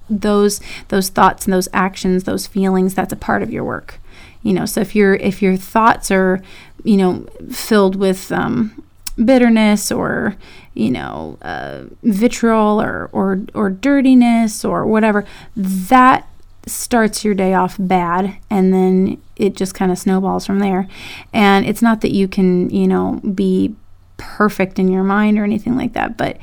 those 0.10 0.62
those 0.90 1.10
thoughts 1.10 1.46
and 1.46 1.54
those 1.54 1.70
actions, 1.74 2.24
those 2.24 2.48
feelings, 2.48 2.94
that's 2.94 3.14
a 3.14 3.18
part 3.18 3.44
of 3.44 3.52
your 3.52 3.64
work. 3.64 4.00
You 4.44 4.54
know, 4.54 4.66
so 4.66 4.82
if 4.82 4.96
your 4.96 5.16
if 5.16 5.42
your 5.42 5.58
thoughts 5.58 6.12
are, 6.12 6.42
you 6.84 6.98
know, 6.98 7.28
filled 7.52 7.96
with 7.96 8.32
um, 8.32 8.84
bitterness 9.24 9.92
or 9.92 10.36
you 10.74 10.90
know 10.90 11.38
uh, 11.42 11.84
vitriol 12.04 12.82
or, 12.82 13.10
or 13.12 13.42
or 13.54 13.70
dirtiness 13.70 14.64
or 14.66 14.86
whatever, 14.86 15.26
that 15.56 16.28
starts 16.68 17.24
your 17.26 17.34
day 17.34 17.54
off 17.54 17.76
bad 17.80 18.38
and 18.50 18.74
then 18.74 19.22
it 19.36 19.56
just 19.56 19.74
kind 19.74 19.92
of 19.92 19.98
snowballs 19.98 20.46
from 20.46 20.60
there. 20.60 20.88
And 21.34 21.66
it's 21.66 21.82
not 21.82 22.02
that 22.02 22.12
you 22.12 22.28
can, 22.28 22.70
you 22.70 22.88
know, 22.88 23.20
be 23.34 23.76
perfect 24.18 24.78
in 24.78 24.92
your 24.92 25.04
mind 25.04 25.40
or 25.40 25.44
anything 25.44 25.76
like 25.76 25.94
that, 25.94 26.18
but 26.18 26.38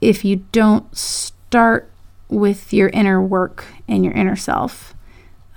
if 0.00 0.24
you 0.24 0.44
don't 0.52 0.96
start 0.96 1.90
with 2.28 2.72
your 2.72 2.88
inner 2.90 3.20
work 3.20 3.66
and 3.88 4.04
your 4.04 4.14
inner 4.14 4.36
self, 4.36 4.94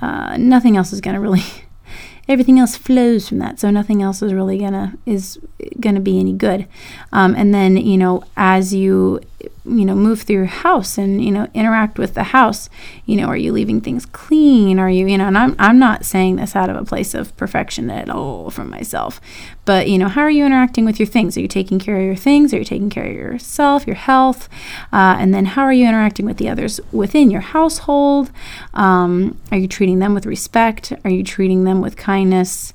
uh, 0.01 0.35
nothing 0.37 0.75
else 0.75 0.91
is 0.91 0.99
going 0.99 1.13
to 1.13 1.19
really 1.21 1.43
everything 2.27 2.57
else 2.57 2.77
flows 2.77 3.27
from 3.27 3.39
that 3.39 3.59
so 3.59 3.69
nothing 3.69 4.01
else 4.01 4.21
is 4.21 4.33
really 4.33 4.57
gonna 4.57 4.93
is 5.05 5.37
gonna 5.81 5.99
be 5.99 6.19
any 6.19 6.31
good 6.31 6.65
um, 7.11 7.35
and 7.35 7.53
then 7.53 7.75
you 7.75 7.97
know 7.97 8.23
as 8.37 8.73
you 8.73 9.19
you 9.65 9.85
know 9.85 9.95
move 9.95 10.21
through 10.21 10.35
your 10.35 10.45
house 10.45 10.97
and 10.97 11.23
you 11.23 11.31
know 11.31 11.47
interact 11.53 11.97
with 11.97 12.13
the 12.13 12.23
house. 12.23 12.69
You 13.05 13.17
know 13.17 13.27
are 13.27 13.37
you 13.37 13.51
leaving 13.51 13.81
things 13.81 14.05
clean? 14.05 14.79
Are 14.79 14.89
you 14.89 15.07
you 15.07 15.17
know 15.17 15.27
and 15.27 15.37
I'm, 15.37 15.55
I'm 15.59 15.79
not 15.79 16.05
saying 16.05 16.35
this 16.37 16.55
out 16.55 16.69
of 16.69 16.75
a 16.75 16.85
place 16.85 17.13
of 17.13 17.35
perfection 17.37 17.89
at 17.89 18.09
all 18.09 18.49
from 18.49 18.69
myself 18.69 19.21
but 19.65 19.87
you 19.87 19.97
know 19.97 20.09
how 20.09 20.21
are 20.21 20.29
you 20.29 20.45
interacting 20.45 20.85
with 20.85 20.99
your 20.99 21.07
things? 21.07 21.37
Are 21.37 21.41
you 21.41 21.47
taking 21.47 21.79
care 21.79 21.97
of 21.97 22.03
your 22.03 22.15
things? 22.15 22.53
Are 22.53 22.57
you 22.57 22.65
taking 22.65 22.89
care 22.89 23.05
of 23.05 23.13
yourself 23.13 23.87
your 23.87 23.95
health? 23.95 24.49
Uh, 24.91 25.15
and 25.19 25.33
then 25.33 25.45
how 25.45 25.63
are 25.63 25.73
you 25.73 25.87
interacting 25.87 26.25
with 26.25 26.37
the 26.37 26.49
others 26.49 26.79
within 26.91 27.31
your 27.31 27.41
household? 27.41 28.31
Um, 28.73 29.39
are 29.51 29.57
you 29.57 29.67
treating 29.67 29.99
them 29.99 30.13
with 30.13 30.25
respect? 30.25 30.91
Are 31.05 31.09
you 31.11 31.23
treating 31.23 31.63
them 31.63 31.81
with 31.81 31.95
kindness 31.95 32.73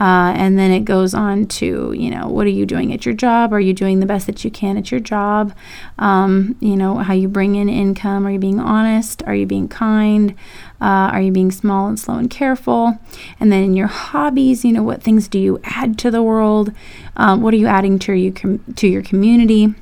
uh, 0.00 0.32
and 0.36 0.58
then 0.58 0.70
it 0.70 0.84
goes 0.84 1.14
on 1.14 1.46
to, 1.46 1.92
you 1.92 2.10
know, 2.10 2.28
what 2.28 2.46
are 2.46 2.50
you 2.50 2.64
doing 2.64 2.92
at 2.92 3.04
your 3.04 3.14
job? 3.14 3.52
Are 3.52 3.60
you 3.60 3.72
doing 3.72 4.00
the 4.00 4.06
best 4.06 4.26
that 4.26 4.44
you 4.44 4.50
can 4.50 4.76
at 4.76 4.90
your 4.90 5.00
job? 5.00 5.52
Um, 5.98 6.56
you 6.60 6.76
know, 6.76 6.98
how 6.98 7.14
you 7.14 7.28
bring 7.28 7.56
in 7.56 7.68
income. 7.68 8.26
Are 8.26 8.30
you 8.30 8.38
being 8.38 8.60
honest? 8.60 9.22
Are 9.24 9.34
you 9.34 9.46
being 9.46 9.68
kind? 9.68 10.34
Uh, 10.80 11.10
are 11.12 11.20
you 11.20 11.32
being 11.32 11.50
small 11.50 11.88
and 11.88 11.98
slow 11.98 12.14
and 12.14 12.30
careful? 12.30 12.98
And 13.40 13.50
then 13.50 13.74
your 13.74 13.88
hobbies, 13.88 14.64
you 14.64 14.72
know, 14.72 14.84
what 14.84 15.02
things 15.02 15.26
do 15.26 15.38
you 15.38 15.60
add 15.64 15.98
to 15.98 16.10
the 16.10 16.22
world? 16.22 16.72
Um, 17.16 17.42
what 17.42 17.52
are 17.52 17.58
you 17.58 17.66
adding 17.66 17.98
to 18.00 18.12
your 18.12 18.32
com- 18.32 18.62
to 18.76 18.86
your 18.86 19.02
community? 19.02 19.74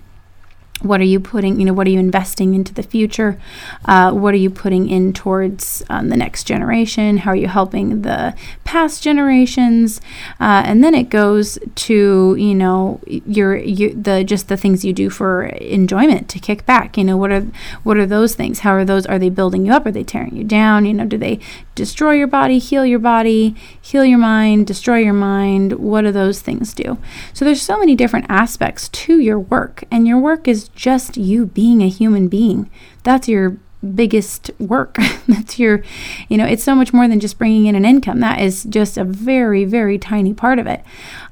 What 0.86 1.00
are 1.00 1.04
you 1.04 1.20
putting 1.20 1.58
you 1.58 1.66
know 1.66 1.72
what 1.72 1.86
are 1.86 1.90
you 1.90 1.98
investing 1.98 2.54
into 2.54 2.72
the 2.72 2.82
future? 2.82 3.38
Uh, 3.84 4.12
what 4.12 4.34
are 4.34 4.38
you 4.38 4.50
putting 4.50 4.88
in 4.88 5.12
towards 5.12 5.82
um, 5.90 6.08
the 6.08 6.16
next 6.16 6.44
generation? 6.44 7.18
How 7.18 7.32
are 7.32 7.36
you 7.36 7.48
helping 7.48 8.02
the 8.02 8.34
past 8.64 9.02
generations? 9.02 10.00
Uh, 10.40 10.62
and 10.64 10.82
then 10.82 10.94
it 10.94 11.08
goes 11.10 11.58
to 11.74 12.36
you 12.38 12.54
know 12.54 13.00
your, 13.06 13.56
your 13.56 13.92
the 13.92 14.24
just 14.24 14.48
the 14.48 14.56
things 14.56 14.84
you 14.84 14.92
do 14.92 15.10
for 15.10 15.44
enjoyment 15.46 16.28
to 16.30 16.38
kick 16.38 16.66
back 16.66 16.96
you 16.96 17.04
know 17.04 17.16
what 17.16 17.30
are 17.30 17.46
what 17.82 17.96
are 17.96 18.06
those 18.06 18.34
things? 18.34 18.60
How 18.60 18.72
are 18.72 18.84
those 18.84 19.06
are 19.06 19.18
they 19.18 19.30
building 19.30 19.66
you 19.66 19.72
up? 19.72 19.86
Are 19.86 19.92
they 19.92 20.04
tearing 20.04 20.36
you 20.36 20.44
down? 20.44 20.86
You 20.86 20.94
know 20.94 21.06
do 21.06 21.18
they 21.18 21.38
destroy 21.74 22.12
your 22.12 22.26
body 22.26 22.58
heal 22.58 22.86
your 22.86 22.98
body 22.98 23.54
heal 23.80 24.04
your 24.04 24.18
mind 24.18 24.66
destroy 24.66 24.98
your 24.98 25.12
mind? 25.12 25.74
What 25.74 26.02
do 26.02 26.12
those 26.12 26.40
things 26.40 26.74
do? 26.74 26.98
So 27.32 27.44
there's 27.44 27.62
so 27.62 27.78
many 27.78 27.94
different 27.94 28.26
aspects 28.28 28.88
to 28.88 29.18
your 29.18 29.38
work 29.38 29.84
and 29.90 30.06
your 30.06 30.18
work 30.18 30.48
is 30.48 30.68
just 30.76 31.16
you 31.16 31.46
being 31.46 31.82
a 31.82 31.88
human 31.88 32.28
being. 32.28 32.70
That's 33.02 33.28
your 33.28 33.56
biggest 33.94 34.50
work. 34.58 34.96
That's 35.28 35.58
your, 35.58 35.82
you 36.28 36.36
know, 36.36 36.46
it's 36.46 36.62
so 36.62 36.74
much 36.74 36.92
more 36.92 37.08
than 37.08 37.20
just 37.20 37.38
bringing 37.38 37.66
in 37.66 37.74
an 37.74 37.84
income. 37.84 38.20
That 38.20 38.40
is 38.40 38.64
just 38.64 38.96
a 38.96 39.04
very, 39.04 39.64
very 39.64 39.98
tiny 39.98 40.34
part 40.34 40.58
of 40.58 40.66
it. 40.66 40.84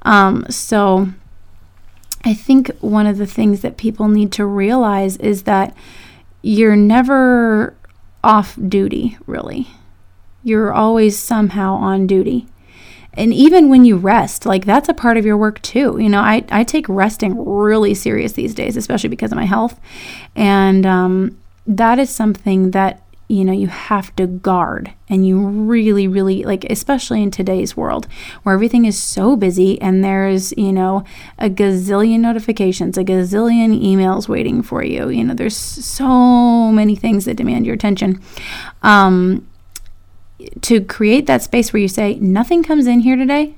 Um, 0.03 0.47
so 0.51 1.09
I 2.25 2.35
think 2.35 2.71
one 2.81 3.07
of 3.07 3.19
the 3.19 3.27
things 3.27 3.61
that 3.61 3.77
people 3.77 4.09
need 4.09 4.33
to 4.33 4.47
realize 4.47 5.17
is 5.19 5.45
that 5.45 5.77
you're 6.43 6.77
never 6.77 7.77
off 8.23 8.59
duty, 8.69 9.19
really. 9.27 9.69
You're 10.43 10.73
always 10.73 11.19
somehow 11.19 11.75
on 11.75 12.07
duty 12.07 12.47
and 13.15 13.33
even 13.33 13.69
when 13.69 13.85
you 13.85 13.97
rest 13.97 14.47
like 14.47 14.65
that's 14.65 14.89
a 14.89 14.95
part 14.95 15.17
of 15.17 15.25
your 15.25 15.37
work 15.37 15.61
too 15.63 15.97
you 15.99 16.09
know? 16.09 16.21
I, 16.21 16.45
I 16.51 16.65
take 16.65 16.89
resting 16.89 17.45
really 17.45 17.95
serious 17.95 18.33
these 18.33 18.55
days 18.55 18.77
especially 18.77 19.09
because 19.09 19.33
of 19.33 19.37
my 19.37 19.47
health. 19.47 19.81
And 20.37 20.85
um, 20.87 21.39
that 21.67 21.99
is 21.99 22.11
something 22.11 22.73
that 22.73 23.01
you 23.29 23.43
know 23.43 23.53
you 23.53 23.69
have 23.69 24.15
to 24.17 24.27
guard 24.27 24.93
and 25.09 25.27
you 25.27 25.41
really 25.47 26.07
really 26.07 26.43
like 26.43 26.65
especially 26.65 27.23
in 27.23 27.31
today's 27.31 27.75
world 27.75 28.07
where 28.43 28.55
everything 28.55 28.85
is 28.85 29.03
so 29.03 29.35
busy 29.35 29.81
and 29.81 30.05
there's 30.05 30.53
you 30.59 30.71
know 30.71 31.03
a 31.39 31.49
gazillion 31.49 32.21
notifications 32.21 32.99
a 32.99 33.05
gazillion 33.05 33.83
emails 33.83 34.29
waiting 34.29 34.63
for 34.63 34.85
you 34.85 35.09
you 35.09 35.25
know? 35.25 35.35
There's 35.35 35.57
so 35.57 36.71
many 36.71 36.97
things 36.97 37.25
that 37.25 37.37
demand 37.37 37.65
your 37.65 37.75
attention. 37.75 38.21
Um, 38.83 39.47
to 40.63 40.81
create 40.81 41.27
that 41.27 41.43
space 41.43 41.73
where 41.73 41.81
you 41.81 41.89
say 41.89 42.15
nothing 42.17 42.63
comes 42.63 42.87
in 42.87 43.01
here 43.01 43.17
today. 43.17 43.55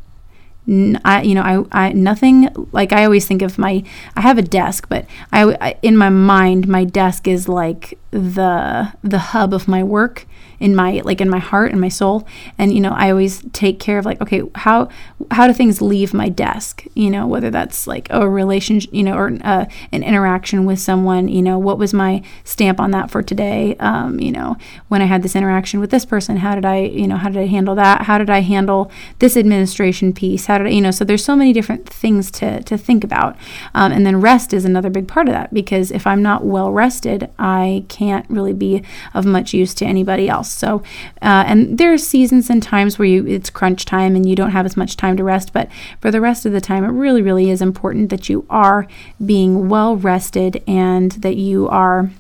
I, 0.68 1.22
you 1.22 1.34
know, 1.36 1.42
I, 1.72 1.86
I, 1.86 1.92
nothing 1.92 2.48
like 2.72 2.92
I 2.92 3.04
always 3.04 3.24
think 3.24 3.40
of 3.40 3.56
my, 3.56 3.84
I 4.16 4.20
have 4.22 4.36
a 4.36 4.42
desk, 4.42 4.88
but 4.88 5.06
I, 5.32 5.56
I, 5.60 5.76
in 5.80 5.96
my 5.96 6.08
mind, 6.08 6.66
my 6.66 6.82
desk 6.82 7.28
is 7.28 7.48
like 7.48 7.96
the, 8.10 8.92
the 9.04 9.18
hub 9.18 9.54
of 9.54 9.68
my 9.68 9.84
work 9.84 10.26
in 10.60 10.74
my 10.74 11.00
like 11.04 11.20
in 11.20 11.28
my 11.28 11.38
heart 11.38 11.72
and 11.72 11.80
my 11.80 11.88
soul. 11.88 12.26
And 12.58 12.72
you 12.72 12.80
know 12.80 12.92
i 12.92 13.10
always 13.10 13.42
take 13.52 13.78
care 13.78 13.98
of 13.98 14.04
like 14.04 14.20
okay 14.20 14.42
how 14.54 14.88
how 15.30 15.46
do 15.46 15.52
things 15.52 15.80
leave 15.82 16.14
my 16.14 16.28
desk? 16.28 16.84
You 16.94 17.10
know 17.10 17.26
whether 17.26 17.50
that's 17.50 17.86
like 17.86 18.08
a 18.10 18.28
relationship 18.28 18.92
you 18.92 19.02
know 19.02 19.16
or 19.16 19.32
uh, 19.42 19.66
an 19.92 20.02
interaction 20.02 20.64
with 20.64 20.78
someone 20.78 21.28
you 21.28 21.42
know 21.42 21.58
what 21.58 21.78
was 21.78 21.92
my 21.92 22.22
stamp 22.44 22.80
on 22.80 22.90
that 22.92 23.10
for 23.10 23.22
today? 23.22 23.76
Um, 23.80 24.20
you 24.20 24.32
know 24.32 24.56
when 24.88 25.02
i 25.02 25.06
had 25.06 25.22
this 25.22 25.36
interaction 25.36 25.80
with 25.80 25.90
this 25.90 26.04
person 26.04 26.38
how 26.38 26.54
did 26.54 26.64
i 26.64 26.78
you 26.78 27.06
know 27.06 27.16
how 27.16 27.28
did 27.28 27.38
i 27.38 27.46
handle 27.46 27.74
that? 27.74 28.02
How 28.02 28.18
did 28.18 28.30
i 28.30 28.40
handle 28.40 28.90
this 29.18 29.36
administration 29.36 30.12
piece? 30.12 30.46
How 30.46 30.58
did 30.58 30.68
i 30.68 30.70
you 30.70 30.80
know 30.80 30.90
so 30.90 31.04
there's 31.04 31.24
so 31.24 31.36
many 31.36 31.52
different 31.52 31.88
things 31.88 32.30
to 32.32 32.62
to 32.62 32.76
think 32.76 33.04
about. 33.04 33.36
Um, 33.74 33.92
and 33.92 34.04
then 34.06 34.20
rest 34.20 34.52
is 34.52 34.64
another 34.64 34.90
big 34.90 35.08
part 35.08 35.28
of 35.28 35.34
that 35.34 35.52
because 35.52 35.90
if 35.90 36.06
i'm 36.06 36.22
not 36.22 36.44
well 36.44 36.70
rested 36.70 37.30
i 37.38 37.84
can't 37.88 38.28
really 38.28 38.52
be 38.52 38.82
of 39.14 39.24
much 39.24 39.52
use 39.54 39.74
to 39.74 39.84
anybody 39.84 40.28
else 40.28 40.45
else. 40.46 40.54
So, 40.54 40.82
uh, 41.22 41.44
and 41.46 41.78
there 41.78 41.92
are 41.92 41.98
seasons 41.98 42.48
and 42.50 42.62
times 42.62 42.98
where 42.98 43.06
you 43.06 43.26
it's 43.26 43.50
crunch 43.50 43.84
time 43.84 44.16
and 44.16 44.28
you 44.28 44.36
don't 44.36 44.50
have 44.50 44.66
as 44.66 44.76
much 44.76 44.96
time 44.96 45.16
to 45.16 45.24
rest. 45.24 45.52
But 45.52 45.68
for 46.00 46.10
the 46.10 46.20
rest 46.20 46.46
of 46.46 46.52
the 46.52 46.60
time, 46.60 46.84
it 46.84 46.88
really, 46.88 47.22
really 47.22 47.50
is 47.50 47.60
important 47.60 48.10
that 48.10 48.28
you 48.28 48.46
are 48.48 48.86
being 49.24 49.68
well 49.68 49.96
rested 49.96 50.62
and 50.66 51.12
that 51.12 51.36
you 51.36 51.68
are 51.68 52.10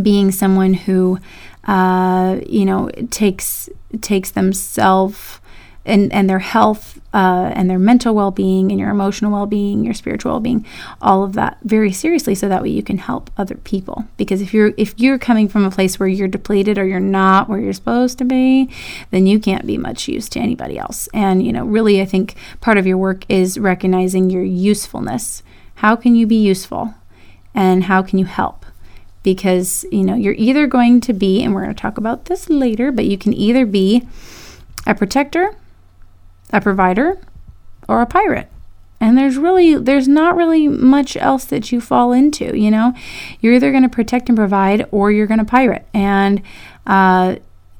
being 0.00 0.30
someone 0.30 0.74
who, 0.74 1.18
uh, 1.64 2.40
you 2.46 2.64
know, 2.64 2.90
takes 3.10 3.68
takes 4.00 4.30
themselves 4.30 5.40
and, 5.84 6.12
and 6.12 6.30
their 6.30 6.38
health 6.38 6.98
uh, 7.12 7.52
and 7.54 7.68
their 7.68 7.78
mental 7.78 8.14
well-being 8.14 8.70
and 8.70 8.80
your 8.80 8.90
emotional 8.90 9.32
well-being 9.32 9.84
your 9.84 9.94
spiritual 9.94 10.32
well-being 10.32 10.64
all 11.00 11.22
of 11.22 11.34
that 11.34 11.58
very 11.62 11.92
seriously 11.92 12.34
so 12.34 12.48
that 12.48 12.62
way 12.62 12.70
you 12.70 12.82
can 12.82 12.98
help 12.98 13.30
other 13.36 13.56
people. 13.56 14.06
Because 14.16 14.40
if 14.40 14.54
you're 14.54 14.72
if 14.76 14.94
you're 14.98 15.18
coming 15.18 15.48
from 15.48 15.64
a 15.64 15.70
place 15.70 15.98
where 15.98 16.08
you're 16.08 16.28
depleted 16.28 16.78
or 16.78 16.86
you're 16.86 17.00
not 17.00 17.48
where 17.48 17.58
you're 17.58 17.72
supposed 17.72 18.18
to 18.18 18.24
be 18.24 18.70
then 19.10 19.26
you 19.26 19.38
can't 19.38 19.66
be 19.66 19.76
much 19.76 20.08
use 20.08 20.28
to 20.30 20.40
anybody 20.40 20.78
else. 20.78 21.08
And 21.12 21.44
you 21.44 21.52
know 21.52 21.64
really 21.64 22.00
i 22.00 22.04
think 22.04 22.34
part 22.60 22.78
of 22.78 22.86
your 22.86 22.98
work 22.98 23.24
is 23.28 23.58
recognizing 23.58 24.30
your 24.30 24.44
usefulness. 24.44 25.42
How 25.76 25.96
can 25.96 26.14
you 26.14 26.26
be 26.26 26.36
useful? 26.36 26.94
And 27.54 27.84
how 27.84 28.02
can 28.02 28.18
you 28.18 28.24
help? 28.24 28.64
Because 29.22 29.84
you 29.92 30.04
know 30.04 30.14
you're 30.14 30.34
either 30.34 30.66
going 30.66 31.00
to 31.02 31.12
be 31.12 31.42
and 31.42 31.54
we're 31.54 31.64
going 31.64 31.74
to 31.74 31.80
talk 31.80 31.98
about 31.98 32.24
this 32.24 32.48
later 32.48 32.90
but 32.90 33.04
you 33.04 33.18
can 33.18 33.34
either 33.34 33.66
be 33.66 34.06
a 34.86 34.94
protector 34.94 35.54
a 36.52 36.60
provider, 36.60 37.18
or 37.88 38.00
a 38.00 38.06
pirate. 38.06 38.48
And 39.00 39.18
there's 39.18 39.36
really 39.36 39.74
there's 39.74 40.06
not 40.06 40.36
really 40.36 40.68
much 40.68 41.16
else 41.16 41.44
that 41.46 41.72
you 41.72 41.80
fall 41.80 42.12
into, 42.12 42.56
you 42.56 42.70
know. 42.70 42.94
You're 43.40 43.54
either 43.54 43.72
going 43.72 43.82
to 43.82 43.88
protect 43.88 44.28
and 44.28 44.36
provide 44.36 44.86
or 44.92 45.10
you're 45.10 45.26
going 45.26 45.40
to 45.40 45.44
pirate. 45.44 45.86
And 45.92 46.40
uh, 46.86 47.36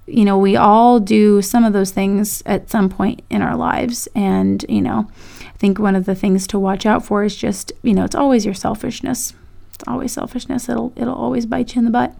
you 0.06 0.24
know, 0.24 0.36
we 0.36 0.56
all 0.56 0.98
do 0.98 1.40
some 1.42 1.64
of 1.64 1.72
those 1.72 1.92
things 1.92 2.42
at 2.44 2.68
some 2.70 2.88
point 2.88 3.22
in 3.30 3.40
our 3.40 3.56
lives 3.56 4.08
and, 4.14 4.64
you 4.68 4.80
know, 4.80 5.08
I 5.42 5.56
think 5.58 5.78
one 5.78 5.94
of 5.94 6.06
the 6.06 6.14
things 6.16 6.46
to 6.48 6.58
watch 6.58 6.84
out 6.86 7.04
for 7.04 7.22
is 7.22 7.36
just, 7.36 7.70
you 7.82 7.94
know, 7.94 8.04
it's 8.04 8.16
always 8.16 8.44
your 8.44 8.54
selfishness. 8.54 9.32
It's 9.74 9.84
always 9.86 10.12
selfishness. 10.12 10.68
It'll 10.68 10.92
it'll 10.96 11.14
always 11.14 11.46
bite 11.46 11.74
you 11.74 11.78
in 11.80 11.84
the 11.84 11.90
butt. 11.90 12.14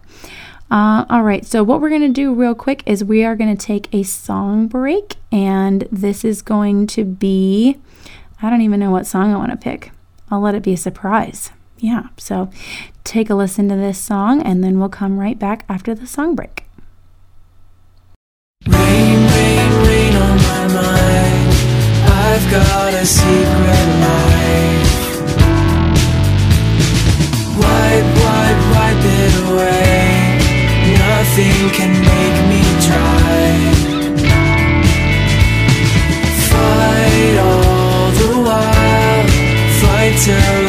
Uh, 0.71 1.05
all 1.09 1.23
right, 1.23 1.45
so 1.45 1.63
what 1.63 1.81
we're 1.81 1.89
going 1.89 2.01
to 2.01 2.09
do 2.09 2.33
real 2.33 2.55
quick 2.55 2.81
is 2.85 3.03
we 3.03 3.23
are 3.23 3.35
going 3.35 3.55
to 3.55 3.65
take 3.65 3.93
a 3.93 4.03
song 4.03 4.67
break, 4.67 5.17
and 5.31 5.87
this 5.91 6.25
is 6.25 6.41
going 6.41 6.87
to 6.87 7.03
be 7.03 7.77
I 8.43 8.49
don't 8.49 8.61
even 8.61 8.81
know 8.81 8.91
what 8.91 9.07
song 9.07 9.33
I 9.33 9.37
want 9.37 9.51
to 9.51 9.57
pick. 9.57 9.91
I'll 10.29 10.41
let 10.41 10.53
it 10.53 10.63
be 10.63 10.73
a 10.73 10.77
surprise. 10.77 11.51
Yeah, 11.77 12.07
so 12.17 12.49
take 13.05 13.29
a 13.29 13.35
listen 13.35 13.69
to 13.69 13.75
this 13.77 13.97
song, 13.97 14.41
and 14.41 14.61
then 14.61 14.79
we'll 14.79 14.89
come 14.89 15.17
right 15.17 15.39
back 15.39 15.63
after 15.69 15.95
the 15.95 16.05
song 16.05 16.35
break. 16.35 16.65
Rain, 18.67 19.27
rain, 19.31 19.87
rain 19.87 20.15
on 20.15 20.37
my 20.37 20.67
mind. 20.73 21.53
I've 22.05 22.51
got 22.51 22.93
a 22.93 23.05
secret 23.05 23.87
life. 24.03 24.83
Wipe, 27.57 28.09
wipe, 28.19 28.61
wipe 28.75 29.05
it 29.05 29.49
away 29.49 30.12
nothing 31.23 31.69
can 31.77 31.91
make 32.11 32.37
me 32.51 32.61
try. 32.87 33.43
Fight 36.49 37.35
all 37.49 38.11
the 38.19 38.31
while, 38.47 39.27
fight 39.79 40.15
till 40.25 40.62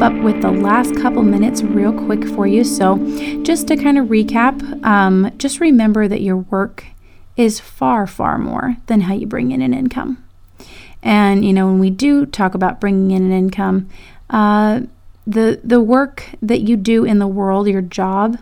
wrap 0.00 0.12
up 0.12 0.22
with 0.22 0.40
the 0.40 0.50
last 0.50 0.94
couple 0.96 1.22
minutes 1.22 1.62
real 1.62 1.92
quick 1.92 2.26
for 2.28 2.46
you. 2.46 2.64
So, 2.64 2.96
just 3.42 3.68
to 3.68 3.76
kind 3.76 3.98
of 3.98 4.06
recap, 4.06 4.84
um, 4.84 5.30
just 5.36 5.60
remember 5.60 6.08
that 6.08 6.22
your 6.22 6.38
work 6.38 6.86
is 7.36 7.60
far, 7.60 8.06
far 8.06 8.38
more 8.38 8.76
than 8.86 9.02
how 9.02 9.14
you 9.14 9.26
bring 9.26 9.50
in 9.50 9.60
an 9.60 9.74
income. 9.74 10.24
And, 11.02 11.44
you 11.44 11.52
know, 11.52 11.66
when 11.66 11.78
we 11.78 11.90
do 11.90 12.24
talk 12.24 12.54
about 12.54 12.80
bringing 12.80 13.10
in 13.10 13.24
an 13.24 13.32
income, 13.32 13.88
uh, 14.30 14.82
the, 15.26 15.60
the 15.62 15.80
work 15.80 16.30
that 16.40 16.60
you 16.60 16.76
do 16.76 17.04
in 17.04 17.18
the 17.18 17.26
world, 17.26 17.68
your 17.68 17.82
job, 17.82 18.38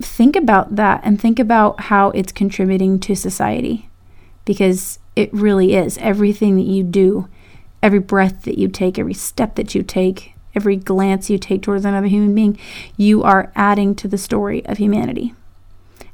think 0.00 0.36
about 0.36 0.76
that 0.76 1.00
and 1.04 1.20
think 1.20 1.38
about 1.38 1.80
how 1.80 2.10
it's 2.10 2.32
contributing 2.32 2.98
to 3.00 3.14
society 3.14 3.88
because 4.44 4.98
it 5.16 5.32
really 5.32 5.74
is. 5.74 5.98
Everything 5.98 6.56
that 6.56 6.66
you 6.66 6.82
do, 6.82 7.28
every 7.82 7.98
breath 7.98 8.42
that 8.42 8.58
you 8.58 8.68
take, 8.68 8.98
every 8.98 9.14
step 9.14 9.56
that 9.56 9.74
you 9.74 9.82
take, 9.82 10.34
every 10.54 10.76
glance 10.76 11.28
you 11.28 11.38
take 11.38 11.62
towards 11.62 11.84
another 11.84 12.06
human 12.06 12.34
being, 12.34 12.58
you 12.96 13.22
are 13.22 13.52
adding 13.54 13.94
to 13.96 14.08
the 14.08 14.18
story 14.18 14.64
of 14.66 14.78
humanity. 14.78 15.34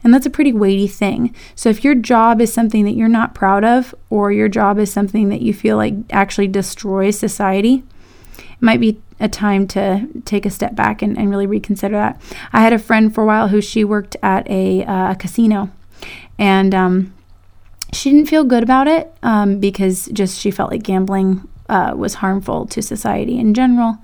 And 0.04 0.14
that's 0.14 0.26
a 0.26 0.30
pretty 0.30 0.52
weighty 0.52 0.86
thing. 0.86 1.34
So 1.54 1.68
if 1.68 1.82
your 1.82 1.94
job 1.94 2.40
is 2.40 2.52
something 2.52 2.84
that 2.84 2.94
you're 2.94 3.08
not 3.08 3.34
proud 3.34 3.64
of, 3.64 3.94
or 4.10 4.30
your 4.30 4.48
job 4.48 4.78
is 4.78 4.92
something 4.92 5.28
that 5.28 5.42
you 5.42 5.52
feel 5.52 5.76
like 5.76 5.94
actually 6.10 6.48
destroys 6.48 7.18
society, 7.18 7.82
it 8.38 8.62
might 8.62 8.80
be 8.80 9.00
a 9.20 9.28
time 9.28 9.66
to 9.66 10.06
take 10.24 10.46
a 10.46 10.50
step 10.50 10.76
back 10.76 11.02
and, 11.02 11.18
and 11.18 11.30
really 11.30 11.46
reconsider 11.46 11.96
that. 11.96 12.20
I 12.52 12.60
had 12.60 12.72
a 12.72 12.78
friend 12.78 13.12
for 13.12 13.24
a 13.24 13.26
while 13.26 13.48
who 13.48 13.60
she 13.60 13.82
worked 13.82 14.16
at 14.22 14.48
a 14.48 14.84
uh, 14.84 15.14
casino, 15.14 15.70
and 16.38 16.72
um, 16.74 17.14
she 17.92 18.10
didn't 18.10 18.28
feel 18.28 18.44
good 18.44 18.62
about 18.62 18.86
it 18.86 19.12
um, 19.24 19.58
because 19.58 20.06
just 20.12 20.38
she 20.38 20.52
felt 20.52 20.70
like 20.70 20.84
gambling 20.84 21.48
uh, 21.68 21.94
was 21.96 22.14
harmful 22.14 22.66
to 22.66 22.82
society 22.82 23.38
in 23.38 23.54
general. 23.54 23.98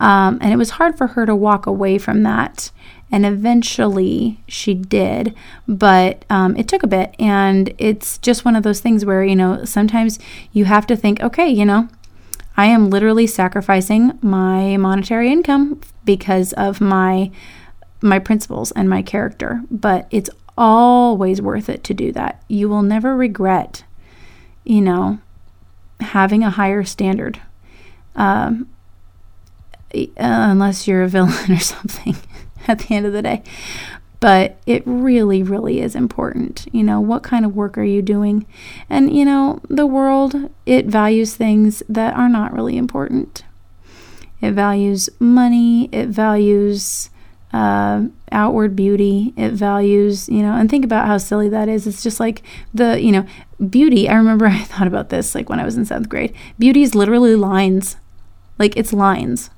Um, 0.00 0.38
and 0.40 0.52
it 0.52 0.56
was 0.56 0.70
hard 0.70 0.96
for 0.98 1.08
her 1.08 1.26
to 1.26 1.34
walk 1.34 1.66
away 1.66 1.98
from 1.98 2.22
that. 2.24 2.70
And 3.12 3.24
eventually 3.24 4.40
she 4.48 4.74
did, 4.74 5.34
but 5.68 6.24
um, 6.30 6.56
it 6.56 6.66
took 6.66 6.82
a 6.82 6.88
bit. 6.88 7.14
And 7.18 7.72
it's 7.78 8.18
just 8.18 8.44
one 8.44 8.56
of 8.56 8.62
those 8.62 8.80
things 8.80 9.04
where, 9.04 9.22
you 9.22 9.36
know, 9.36 9.64
sometimes 9.64 10.18
you 10.52 10.64
have 10.64 10.86
to 10.88 10.96
think, 10.96 11.20
okay, 11.20 11.48
you 11.48 11.64
know, 11.64 11.88
I 12.56 12.66
am 12.66 12.90
literally 12.90 13.26
sacrificing 13.26 14.18
my 14.22 14.76
monetary 14.76 15.30
income 15.30 15.80
because 16.04 16.52
of 16.54 16.80
my 16.80 17.30
my 18.00 18.18
principles 18.18 18.70
and 18.72 18.88
my 18.88 19.00
character, 19.00 19.62
but 19.70 20.06
it's 20.10 20.28
always 20.58 21.40
worth 21.40 21.68
it 21.70 21.82
to 21.84 21.94
do 21.94 22.12
that. 22.12 22.42
You 22.48 22.68
will 22.68 22.82
never 22.82 23.16
regret, 23.16 23.84
you 24.62 24.82
know, 24.82 25.20
having 26.00 26.42
a 26.42 26.50
higher 26.50 26.84
standard, 26.84 27.40
um, 28.16 28.68
unless 30.16 30.86
you're 30.86 31.02
a 31.02 31.08
villain 31.16 31.52
or 31.52 31.58
something 31.58 32.16
at 32.66 32.80
the 32.80 32.94
end 32.94 33.06
of 33.06 33.12
the 33.12 33.22
day. 33.22 33.42
But 34.20 34.56
it 34.64 34.82
really, 34.86 35.42
really 35.42 35.80
is 35.80 35.94
important. 35.94 36.66
You 36.72 36.82
know, 36.82 36.98
what 37.00 37.22
kind 37.22 37.44
of 37.44 37.54
work 37.54 37.76
are 37.76 37.84
you 37.84 38.00
doing? 38.00 38.46
And, 38.88 39.14
you 39.14 39.24
know, 39.24 39.60
the 39.68 39.86
world, 39.86 40.50
it 40.64 40.86
values 40.86 41.34
things 41.34 41.82
that 41.90 42.14
are 42.14 42.28
not 42.28 42.54
really 42.54 42.78
important. 42.78 43.44
It 44.40 44.52
values 44.52 45.10
money, 45.20 45.90
it 45.92 46.08
values 46.08 47.10
uh, 47.54 48.08
outward 48.32 48.74
beauty. 48.74 49.32
It 49.36 49.52
values, 49.52 50.28
you 50.28 50.42
know, 50.42 50.54
and 50.54 50.68
think 50.68 50.84
about 50.84 51.06
how 51.06 51.18
silly 51.18 51.48
that 51.50 51.68
is. 51.68 51.86
It's 51.86 52.02
just 52.02 52.18
like 52.18 52.42
the, 52.74 53.00
you 53.00 53.12
know, 53.12 53.24
beauty. 53.70 54.08
I 54.08 54.14
remember 54.14 54.46
I 54.48 54.58
thought 54.64 54.88
about 54.88 55.08
this 55.08 55.34
like 55.36 55.48
when 55.48 55.60
I 55.60 55.64
was 55.64 55.76
in 55.76 55.84
seventh 55.84 56.08
grade. 56.08 56.34
Beauty 56.58 56.82
is 56.82 56.96
literally 56.96 57.36
lines, 57.36 57.96
like 58.58 58.76
it's 58.76 58.92
lines. 58.92 59.50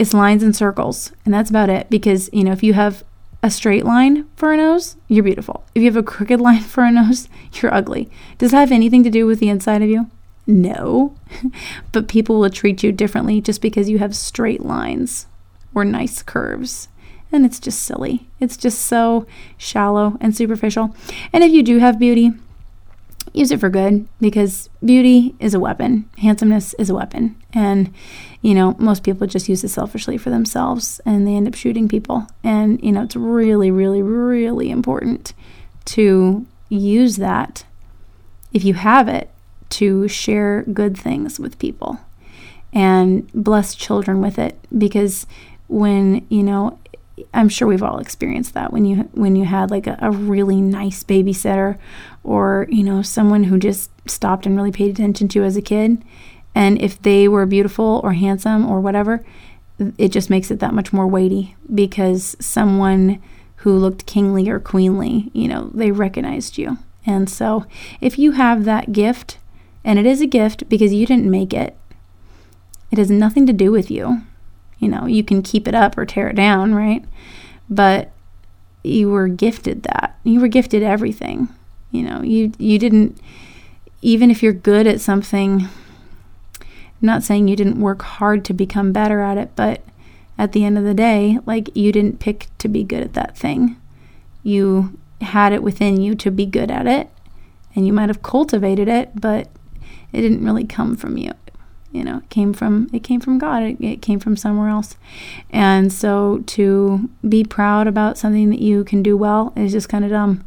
It's 0.00 0.12
lines 0.12 0.42
and 0.42 0.56
circles, 0.56 1.12
and 1.24 1.32
that's 1.32 1.50
about 1.50 1.70
it. 1.70 1.88
Because, 1.90 2.28
you 2.32 2.42
know, 2.42 2.52
if 2.52 2.62
you 2.62 2.72
have 2.72 3.04
a 3.42 3.50
straight 3.50 3.84
line 3.84 4.26
for 4.34 4.52
a 4.52 4.56
nose, 4.56 4.96
you're 5.06 5.22
beautiful. 5.22 5.64
If 5.74 5.82
you 5.82 5.88
have 5.88 5.96
a 5.96 6.02
crooked 6.02 6.40
line 6.48 6.62
for 6.62 6.82
a 6.82 6.90
nose, 6.90 7.28
you're 7.54 7.72
ugly. 7.72 8.10
Does 8.38 8.50
that 8.50 8.60
have 8.60 8.72
anything 8.72 9.04
to 9.04 9.10
do 9.10 9.26
with 9.26 9.38
the 9.38 9.48
inside 9.48 9.82
of 9.82 9.88
you? 9.88 10.10
No. 10.44 11.14
but 11.92 12.08
people 12.08 12.40
will 12.40 12.50
treat 12.50 12.82
you 12.82 12.90
differently 12.90 13.40
just 13.40 13.62
because 13.62 13.88
you 13.88 13.98
have 13.98 14.16
straight 14.16 14.64
lines 14.64 15.26
or 15.74 15.84
nice 15.84 16.22
curves. 16.22 16.88
And 17.32 17.46
it's 17.46 17.60
just 17.60 17.82
silly. 17.82 18.26
It's 18.40 18.56
just 18.56 18.80
so 18.80 19.26
shallow 19.56 20.16
and 20.20 20.36
superficial. 20.36 20.94
And 21.32 21.44
if 21.44 21.52
you 21.52 21.62
do 21.62 21.78
have 21.78 21.98
beauty, 21.98 22.32
use 23.32 23.50
it 23.52 23.60
for 23.60 23.68
good 23.68 24.08
because 24.20 24.68
beauty 24.84 25.34
is 25.38 25.54
a 25.54 25.60
weapon. 25.60 26.08
Handsomeness 26.18 26.74
is 26.74 26.90
a 26.90 26.94
weapon. 26.94 27.36
And, 27.52 27.94
you 28.42 28.54
know, 28.54 28.74
most 28.78 29.04
people 29.04 29.26
just 29.26 29.48
use 29.48 29.62
it 29.62 29.68
selfishly 29.68 30.18
for 30.18 30.30
themselves 30.30 31.00
and 31.06 31.26
they 31.26 31.34
end 31.34 31.46
up 31.46 31.54
shooting 31.54 31.88
people. 31.88 32.26
And, 32.42 32.82
you 32.82 32.90
know, 32.90 33.02
it's 33.02 33.16
really, 33.16 33.70
really, 33.70 34.02
really 34.02 34.70
important 34.70 35.32
to 35.86 36.46
use 36.68 37.16
that, 37.16 37.64
if 38.52 38.64
you 38.64 38.74
have 38.74 39.08
it, 39.08 39.30
to 39.70 40.08
share 40.08 40.62
good 40.62 40.96
things 40.96 41.38
with 41.38 41.58
people 41.58 42.00
and 42.72 43.30
bless 43.32 43.74
children 43.74 44.20
with 44.20 44.38
it 44.38 44.58
because 44.76 45.26
when 45.70 46.26
you 46.28 46.42
know 46.42 46.78
i'm 47.32 47.48
sure 47.48 47.68
we've 47.68 47.82
all 47.82 47.98
experienced 47.98 48.54
that 48.54 48.72
when 48.72 48.84
you 48.84 48.96
when 49.12 49.36
you 49.36 49.44
had 49.44 49.70
like 49.70 49.86
a, 49.86 49.96
a, 50.00 50.10
really 50.10 50.60
nice 50.60 51.04
babysitter 51.04 51.78
or 52.24 52.66
you 52.70 52.82
know 52.82 53.02
someone 53.02 53.44
who 53.44 53.58
just 53.58 53.90
stopped 54.10 54.46
and 54.46 54.56
really 54.56 54.72
paid 54.72 54.90
attention 54.90 55.28
to 55.28 55.44
as 55.44 55.56
a 55.56 55.62
kid. 55.62 56.02
And 56.54 56.80
if 56.82 57.00
they 57.00 57.28
were 57.28 57.46
beautiful 57.46 58.00
or 58.02 58.12
handsome 58.12 58.68
or 58.68 58.80
whatever 58.80 59.24
it 59.96 60.08
just 60.08 60.28
makes 60.28 60.50
it 60.50 60.58
that 60.58 60.74
much 60.74 60.92
more 60.92 61.06
weighty 61.06 61.56
because 61.74 62.36
someone 62.38 63.22
who 63.56 63.74
looked 63.74 64.04
kingly 64.04 64.46
or 64.50 64.60
queenly 64.60 65.30
you 65.32 65.48
know 65.48 65.70
they 65.72 65.90
recognized 65.90 66.58
you. 66.58 66.78
And 67.06 67.30
so 67.30 67.64
if 68.00 68.18
you 68.18 68.32
have 68.32 68.64
that 68.64 68.92
gift 68.92 69.38
and 69.84 69.98
it 69.98 70.04
is 70.04 70.20
a 70.20 70.26
gift 70.26 70.68
because 70.68 70.92
you 70.92 71.06
didn't 71.06 71.30
make 71.30 71.54
it 71.54 71.76
it 72.90 72.98
has 72.98 73.10
nothing 73.10 73.46
to 73.46 73.52
do 73.52 73.70
with 73.70 73.90
you 73.90 74.22
you 74.80 74.88
know, 74.88 75.06
you 75.06 75.22
can 75.22 75.42
keep 75.42 75.68
it 75.68 75.74
up 75.74 75.96
or 75.96 76.04
tear 76.04 76.28
it 76.28 76.36
down, 76.36 76.74
right? 76.74 77.04
But 77.68 78.10
you 78.82 79.10
were 79.10 79.28
gifted 79.28 79.84
that. 79.84 80.18
You 80.24 80.40
were 80.40 80.48
gifted 80.48 80.82
everything. 80.82 81.48
You 81.92 82.02
know, 82.02 82.22
you 82.22 82.52
you 82.58 82.78
didn't 82.78 83.20
even 84.02 84.30
if 84.30 84.42
you're 84.42 84.52
good 84.52 84.86
at 84.86 85.00
something 85.00 85.68
I'm 86.60 87.06
not 87.06 87.22
saying 87.22 87.48
you 87.48 87.56
didn't 87.56 87.80
work 87.80 88.02
hard 88.02 88.44
to 88.46 88.52
become 88.54 88.92
better 88.92 89.20
at 89.20 89.38
it, 89.38 89.50
but 89.56 89.82
at 90.36 90.52
the 90.52 90.64
end 90.64 90.76
of 90.76 90.84
the 90.84 90.94
day, 90.94 91.38
like 91.46 91.74
you 91.74 91.92
didn't 91.92 92.20
pick 92.20 92.48
to 92.58 92.68
be 92.68 92.82
good 92.82 93.02
at 93.02 93.14
that 93.14 93.36
thing. 93.36 93.76
You 94.42 94.98
had 95.20 95.52
it 95.52 95.62
within 95.62 96.00
you 96.00 96.14
to 96.16 96.30
be 96.30 96.46
good 96.46 96.70
at 96.70 96.86
it, 96.86 97.08
and 97.74 97.86
you 97.86 97.92
might 97.92 98.08
have 98.08 98.22
cultivated 98.22 98.88
it, 98.88 99.18
but 99.18 99.48
it 100.12 100.22
didn't 100.22 100.44
really 100.44 100.64
come 100.64 100.96
from 100.96 101.16
you 101.16 101.32
you 101.92 102.04
know 102.04 102.18
it 102.18 102.30
came 102.30 102.52
from 102.52 102.88
it 102.92 103.02
came 103.02 103.20
from 103.20 103.38
god. 103.38 103.62
It, 103.62 103.80
it, 103.80 104.02
came 104.02 104.20
from 104.20 104.36
somewhere 104.36 104.68
else. 104.68 104.96
And 105.50 105.92
so 105.92 106.42
to 106.46 107.10
be 107.28 107.44
proud 107.44 107.86
about 107.86 108.18
something 108.18 108.50
that 108.50 108.60
you 108.60 108.84
can 108.84 109.02
do 109.02 109.16
well 109.16 109.52
is 109.56 109.72
just 109.72 109.88
kind 109.88 110.04
of 110.04 110.10
dumb. 110.10 110.44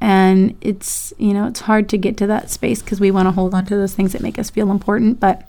And 0.00 0.56
it's 0.60 1.12
you 1.18 1.32
know 1.32 1.46
it's 1.46 1.60
hard 1.60 1.88
to 1.90 1.98
get 1.98 2.16
to 2.18 2.26
that 2.26 2.50
space 2.50 2.82
because 2.82 3.00
we 3.00 3.10
want 3.10 3.26
to 3.26 3.32
hold 3.32 3.54
on 3.54 3.64
to 3.66 3.76
those 3.76 3.94
things 3.94 4.12
that 4.12 4.22
make 4.22 4.38
us 4.38 4.50
feel 4.50 4.70
important 4.70 5.20
but 5.20 5.48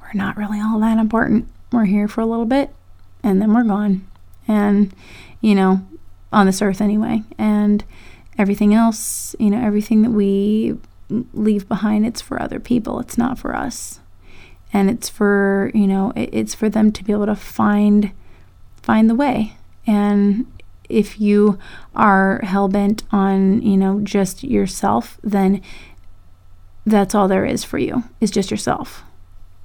we're 0.00 0.14
not 0.14 0.36
really 0.36 0.60
all 0.60 0.78
that 0.80 0.98
important. 0.98 1.48
We're 1.72 1.86
here 1.86 2.08
for 2.08 2.20
a 2.20 2.26
little 2.26 2.46
bit 2.46 2.70
and 3.22 3.42
then 3.42 3.52
we're 3.52 3.64
gone. 3.64 4.06
And 4.48 4.94
you 5.40 5.54
know 5.54 5.86
on 6.32 6.46
this 6.46 6.62
earth 6.62 6.80
anyway. 6.80 7.22
And 7.36 7.84
everything 8.38 8.72
else 8.72 9.36
you 9.38 9.50
know 9.50 9.62
everything 9.62 10.02
that 10.02 10.10
we 10.10 10.78
leave 11.32 11.68
behind 11.68 12.06
it's 12.06 12.22
for 12.22 12.40
other 12.40 12.60
people. 12.60 12.98
It's 12.98 13.18
not 13.18 13.38
for 13.38 13.54
us 13.54 14.00
and 14.72 14.90
it's 14.90 15.08
for 15.08 15.70
you 15.74 15.86
know 15.86 16.12
it's 16.16 16.54
for 16.54 16.68
them 16.68 16.92
to 16.92 17.04
be 17.04 17.12
able 17.12 17.26
to 17.26 17.36
find 17.36 18.12
find 18.82 19.08
the 19.10 19.14
way. 19.14 19.56
And 19.86 20.46
if 20.88 21.20
you 21.20 21.58
are 21.94 22.40
hell-bent 22.44 23.02
on 23.10 23.62
you 23.62 23.76
know 23.76 24.00
just 24.00 24.44
yourself 24.44 25.18
then 25.22 25.60
that's 26.84 27.14
all 27.14 27.26
there 27.26 27.44
is 27.44 27.64
for 27.64 27.78
you 27.78 28.04
is 28.20 28.30
just 28.30 28.50
yourself. 28.50 29.02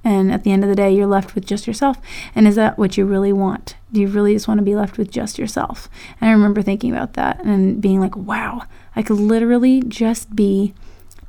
And 0.04 0.32
at 0.32 0.42
the 0.42 0.50
end 0.50 0.64
of 0.64 0.68
the 0.68 0.74
day 0.76 0.92
you're 0.92 1.06
left 1.06 1.36
with 1.36 1.46
just 1.46 1.68
yourself. 1.68 1.98
And 2.34 2.48
is 2.48 2.56
that 2.56 2.76
what 2.76 2.96
you 2.96 3.04
really 3.04 3.32
want? 3.32 3.76
Do 3.92 4.00
you 4.00 4.08
really 4.08 4.32
just 4.32 4.48
want 4.48 4.58
to 4.58 4.64
be 4.64 4.74
left 4.74 4.98
with 4.98 5.12
just 5.12 5.38
yourself? 5.38 5.88
And 6.20 6.28
i 6.28 6.32
remember 6.32 6.62
thinking 6.62 6.90
about 6.90 7.12
that 7.14 7.44
and 7.44 7.80
being 7.80 8.00
like 8.00 8.16
wow 8.16 8.62
i 8.96 9.02
could 9.02 9.18
literally 9.18 9.82
just 9.82 10.34
be 10.34 10.74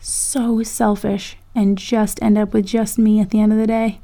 so 0.03 0.61
selfish 0.63 1.37
and 1.55 1.77
just 1.77 2.21
end 2.21 2.37
up 2.37 2.53
with 2.53 2.65
just 2.65 2.99
me 2.99 3.19
at 3.19 3.29
the 3.29 3.39
end 3.39 3.53
of 3.53 3.57
the 3.57 3.67
day. 3.67 4.01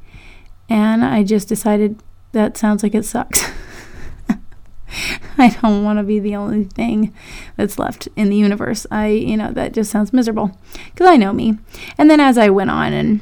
And 0.69 1.03
I 1.03 1.23
just 1.23 1.47
decided 1.49 2.01
that 2.31 2.57
sounds 2.57 2.83
like 2.83 2.95
it 2.95 3.05
sucks. 3.05 3.43
I 5.37 5.49
don't 5.61 5.83
want 5.83 5.99
to 5.99 6.03
be 6.03 6.19
the 6.19 6.35
only 6.35 6.65
thing 6.65 7.13
that's 7.57 7.79
left 7.79 8.07
in 8.15 8.29
the 8.29 8.35
universe. 8.37 8.85
I, 8.91 9.07
you 9.07 9.35
know, 9.35 9.51
that 9.51 9.73
just 9.73 9.91
sounds 9.91 10.13
miserable 10.13 10.57
because 10.93 11.07
I 11.07 11.17
know 11.17 11.33
me. 11.33 11.57
And 11.97 12.09
then 12.09 12.19
as 12.19 12.37
I 12.37 12.49
went 12.49 12.69
on 12.69 12.93
and 12.93 13.21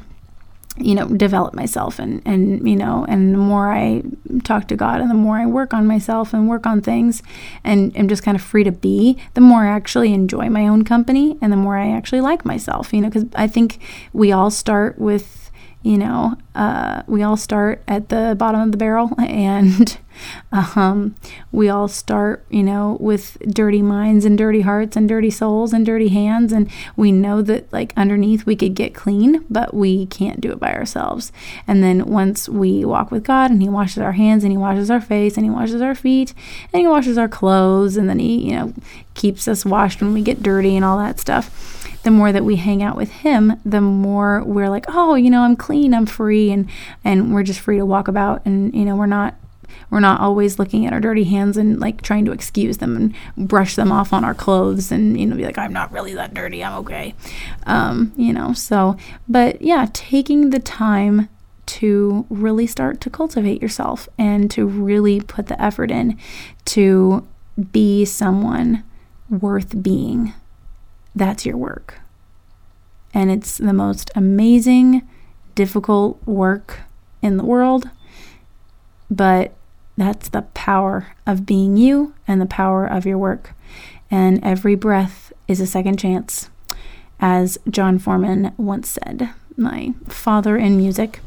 you 0.80 0.94
know 0.94 1.06
develop 1.08 1.54
myself 1.54 1.98
and 1.98 2.22
and 2.24 2.68
you 2.68 2.76
know 2.76 3.04
and 3.08 3.34
the 3.34 3.38
more 3.38 3.72
i 3.72 4.02
talk 4.44 4.68
to 4.68 4.76
god 4.76 5.00
and 5.00 5.10
the 5.10 5.14
more 5.14 5.36
i 5.36 5.46
work 5.46 5.72
on 5.72 5.86
myself 5.86 6.32
and 6.32 6.48
work 6.48 6.66
on 6.66 6.80
things 6.80 7.22
and 7.64 7.96
am 7.96 8.08
just 8.08 8.22
kind 8.22 8.36
of 8.36 8.42
free 8.42 8.64
to 8.64 8.72
be 8.72 9.16
the 9.34 9.40
more 9.40 9.64
i 9.64 9.68
actually 9.68 10.12
enjoy 10.12 10.48
my 10.48 10.66
own 10.66 10.84
company 10.84 11.36
and 11.40 11.52
the 11.52 11.56
more 11.56 11.76
i 11.76 11.90
actually 11.90 12.20
like 12.20 12.44
myself 12.44 12.92
you 12.92 13.00
know 13.00 13.08
because 13.08 13.26
i 13.34 13.46
think 13.46 13.78
we 14.12 14.32
all 14.32 14.50
start 14.50 14.98
with 14.98 15.47
you 15.82 15.96
know, 15.96 16.36
uh, 16.56 17.02
we 17.06 17.22
all 17.22 17.36
start 17.36 17.82
at 17.86 18.08
the 18.08 18.34
bottom 18.36 18.60
of 18.60 18.72
the 18.72 18.76
barrel 18.76 19.12
and 19.18 19.96
um, 20.50 21.14
we 21.52 21.68
all 21.68 21.86
start, 21.86 22.44
you 22.50 22.64
know, 22.64 22.96
with 23.00 23.38
dirty 23.48 23.80
minds 23.80 24.24
and 24.24 24.36
dirty 24.36 24.62
hearts 24.62 24.96
and 24.96 25.08
dirty 25.08 25.30
souls 25.30 25.72
and 25.72 25.86
dirty 25.86 26.08
hands. 26.08 26.52
And 26.52 26.68
we 26.96 27.12
know 27.12 27.42
that, 27.42 27.72
like, 27.72 27.92
underneath 27.96 28.44
we 28.44 28.56
could 28.56 28.74
get 28.74 28.94
clean, 28.94 29.44
but 29.48 29.72
we 29.72 30.06
can't 30.06 30.40
do 30.40 30.50
it 30.50 30.58
by 30.58 30.72
ourselves. 30.72 31.30
And 31.66 31.82
then 31.82 32.06
once 32.06 32.48
we 32.48 32.84
walk 32.84 33.12
with 33.12 33.22
God 33.22 33.52
and 33.52 33.62
He 33.62 33.68
washes 33.68 33.98
our 33.98 34.12
hands 34.12 34.42
and 34.42 34.50
He 34.50 34.58
washes 34.58 34.90
our 34.90 35.00
face 35.00 35.36
and 35.36 35.46
He 35.46 35.50
washes 35.50 35.80
our 35.80 35.94
feet 35.94 36.34
and 36.72 36.80
He 36.80 36.88
washes 36.88 37.16
our 37.16 37.28
clothes 37.28 37.96
and 37.96 38.08
then 38.08 38.18
He, 38.18 38.50
you 38.50 38.56
know, 38.56 38.74
keeps 39.14 39.46
us 39.46 39.64
washed 39.64 40.00
when 40.00 40.12
we 40.12 40.22
get 40.22 40.42
dirty 40.42 40.74
and 40.74 40.84
all 40.84 40.98
that 40.98 41.20
stuff 41.20 41.77
the 42.08 42.12
more 42.12 42.32
that 42.32 42.42
we 42.42 42.56
hang 42.56 42.82
out 42.82 42.96
with 42.96 43.10
him, 43.10 43.60
the 43.66 43.82
more 43.82 44.42
we're 44.42 44.70
like, 44.70 44.86
oh, 44.88 45.14
you 45.14 45.28
know, 45.28 45.42
I'm 45.42 45.56
clean, 45.56 45.92
I'm 45.92 46.06
free, 46.06 46.50
and 46.50 46.66
and 47.04 47.34
we're 47.34 47.42
just 47.42 47.60
free 47.60 47.76
to 47.76 47.84
walk 47.84 48.08
about, 48.08 48.40
and 48.46 48.74
you 48.74 48.86
know, 48.86 48.96
we're 48.96 49.04
not 49.04 49.34
we're 49.90 50.00
not 50.00 50.18
always 50.18 50.58
looking 50.58 50.86
at 50.86 50.94
our 50.94 51.00
dirty 51.00 51.24
hands 51.24 51.58
and 51.58 51.78
like 51.78 52.00
trying 52.00 52.24
to 52.24 52.32
excuse 52.32 52.78
them 52.78 52.96
and 52.96 53.48
brush 53.48 53.76
them 53.76 53.92
off 53.92 54.14
on 54.14 54.24
our 54.24 54.32
clothes 54.32 54.90
and 54.90 55.20
you 55.20 55.26
know 55.26 55.36
be 55.36 55.44
like 55.44 55.58
i'm 55.58 55.72
not 55.72 55.92
really 55.92 56.14
that 56.14 56.32
dirty 56.32 56.64
i'm 56.64 56.78
okay. 56.78 57.14
Um, 57.66 58.12
you 58.16 58.32
know 58.32 58.54
so 58.54 58.96
but 59.28 59.60
yeah 59.60 59.88
taking 59.92 60.48
the 60.48 60.58
time 60.58 61.28
to 61.66 62.24
really 62.30 62.66
start 62.66 63.02
to 63.02 63.10
cultivate 63.10 63.60
yourself 63.60 64.08
and 64.18 64.50
to 64.50 64.66
really 64.66 65.20
put 65.20 65.48
the 65.48 65.62
effort 65.62 65.90
in 65.90 66.18
to 66.64 67.26
be 67.72 68.06
someone 68.06 68.84
worth 69.28 69.82
being 69.82 70.32
that's 71.18 71.44
your 71.44 71.56
work. 71.56 71.98
And 73.12 73.30
it's 73.30 73.58
the 73.58 73.72
most 73.72 74.10
amazing, 74.14 75.06
difficult 75.54 76.24
work 76.26 76.80
in 77.20 77.36
the 77.36 77.44
world. 77.44 77.90
But 79.10 79.54
that's 79.96 80.28
the 80.28 80.42
power 80.42 81.08
of 81.26 81.46
being 81.46 81.76
you 81.76 82.14
and 82.26 82.40
the 82.40 82.46
power 82.46 82.86
of 82.86 83.04
your 83.04 83.18
work. 83.18 83.54
And 84.10 84.42
every 84.44 84.74
breath 84.74 85.32
is 85.48 85.60
a 85.60 85.66
second 85.66 85.98
chance, 85.98 86.50
as 87.20 87.58
Jon 87.68 87.98
Foreman 87.98 88.52
once 88.56 88.88
said, 88.88 89.30
my 89.56 89.94
father 90.06 90.56
in 90.56 90.76
music. 90.76 91.20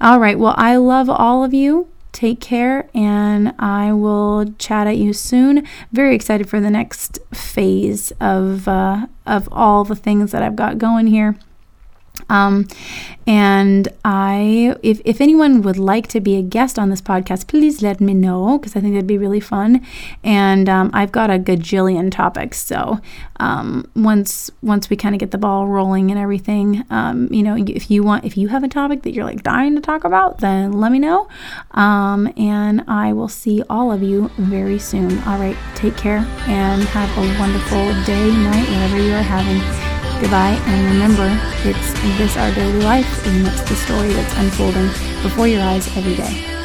All 0.00 0.18
right, 0.18 0.38
well, 0.38 0.54
I 0.56 0.76
love 0.76 1.08
all 1.08 1.44
of 1.44 1.54
you. 1.54 1.88
Take 2.18 2.40
care, 2.40 2.90
and 2.94 3.54
I 3.60 3.92
will 3.92 4.52
chat 4.58 4.88
at 4.88 4.96
you 4.96 5.12
soon. 5.12 5.64
Very 5.92 6.16
excited 6.16 6.48
for 6.48 6.60
the 6.60 6.68
next 6.68 7.20
phase 7.32 8.10
of 8.20 8.66
uh, 8.66 9.06
of 9.24 9.48
all 9.52 9.84
the 9.84 9.94
things 9.94 10.32
that 10.32 10.42
I've 10.42 10.56
got 10.56 10.78
going 10.78 11.06
here. 11.06 11.38
Um, 12.28 12.68
and 13.28 13.88
I, 14.06 14.74
if, 14.82 15.02
if 15.04 15.20
anyone 15.20 15.60
would 15.60 15.76
like 15.76 16.06
to 16.08 16.20
be 16.20 16.36
a 16.36 16.42
guest 16.42 16.78
on 16.78 16.88
this 16.88 17.02
podcast, 17.02 17.46
please 17.46 17.82
let 17.82 18.00
me 18.00 18.14
know 18.14 18.58
because 18.58 18.74
I 18.74 18.80
think 18.80 18.94
that'd 18.94 19.06
be 19.06 19.18
really 19.18 19.38
fun. 19.38 19.86
And 20.24 20.66
um, 20.66 20.90
I've 20.94 21.12
got 21.12 21.28
a 21.30 21.38
gajillion 21.38 22.10
topics. 22.10 22.58
So 22.58 23.00
um, 23.38 23.90
once 23.94 24.50
once 24.62 24.88
we 24.88 24.96
kind 24.96 25.14
of 25.14 25.18
get 25.18 25.30
the 25.30 25.38
ball 25.38 25.66
rolling 25.66 26.10
and 26.10 26.18
everything, 26.18 26.86
um, 26.88 27.28
you 27.30 27.42
know, 27.42 27.54
if 27.54 27.90
you 27.90 28.02
want, 28.02 28.24
if 28.24 28.38
you 28.38 28.48
have 28.48 28.64
a 28.64 28.68
topic 28.68 29.02
that 29.02 29.12
you're 29.12 29.26
like 29.26 29.42
dying 29.42 29.74
to 29.74 29.82
talk 29.82 30.04
about, 30.04 30.38
then 30.38 30.72
let 30.72 30.90
me 30.90 30.98
know. 30.98 31.28
Um, 31.72 32.32
and 32.38 32.82
I 32.88 33.12
will 33.12 33.28
see 33.28 33.62
all 33.68 33.92
of 33.92 34.02
you 34.02 34.30
very 34.38 34.78
soon. 34.78 35.18
All 35.24 35.38
right, 35.38 35.56
take 35.74 35.98
care 35.98 36.26
and 36.48 36.82
have 36.82 37.10
a 37.18 37.38
wonderful 37.38 38.04
day, 38.04 38.30
night, 38.30 38.68
whatever 38.70 38.98
you 38.98 39.12
are 39.12 39.22
having. 39.22 39.87
Goodbye, 40.20 40.58
and 40.66 40.94
remember, 40.94 41.30
it's 41.62 41.92
this 42.18 42.36
our 42.36 42.52
daily 42.52 42.80
life, 42.80 43.24
and 43.24 43.46
it's 43.46 43.62
the 43.62 43.76
story 43.76 44.08
that's 44.08 44.34
unfolding 44.34 44.88
before 45.22 45.46
your 45.46 45.62
eyes 45.62 45.86
every 45.96 46.16
day. 46.16 46.57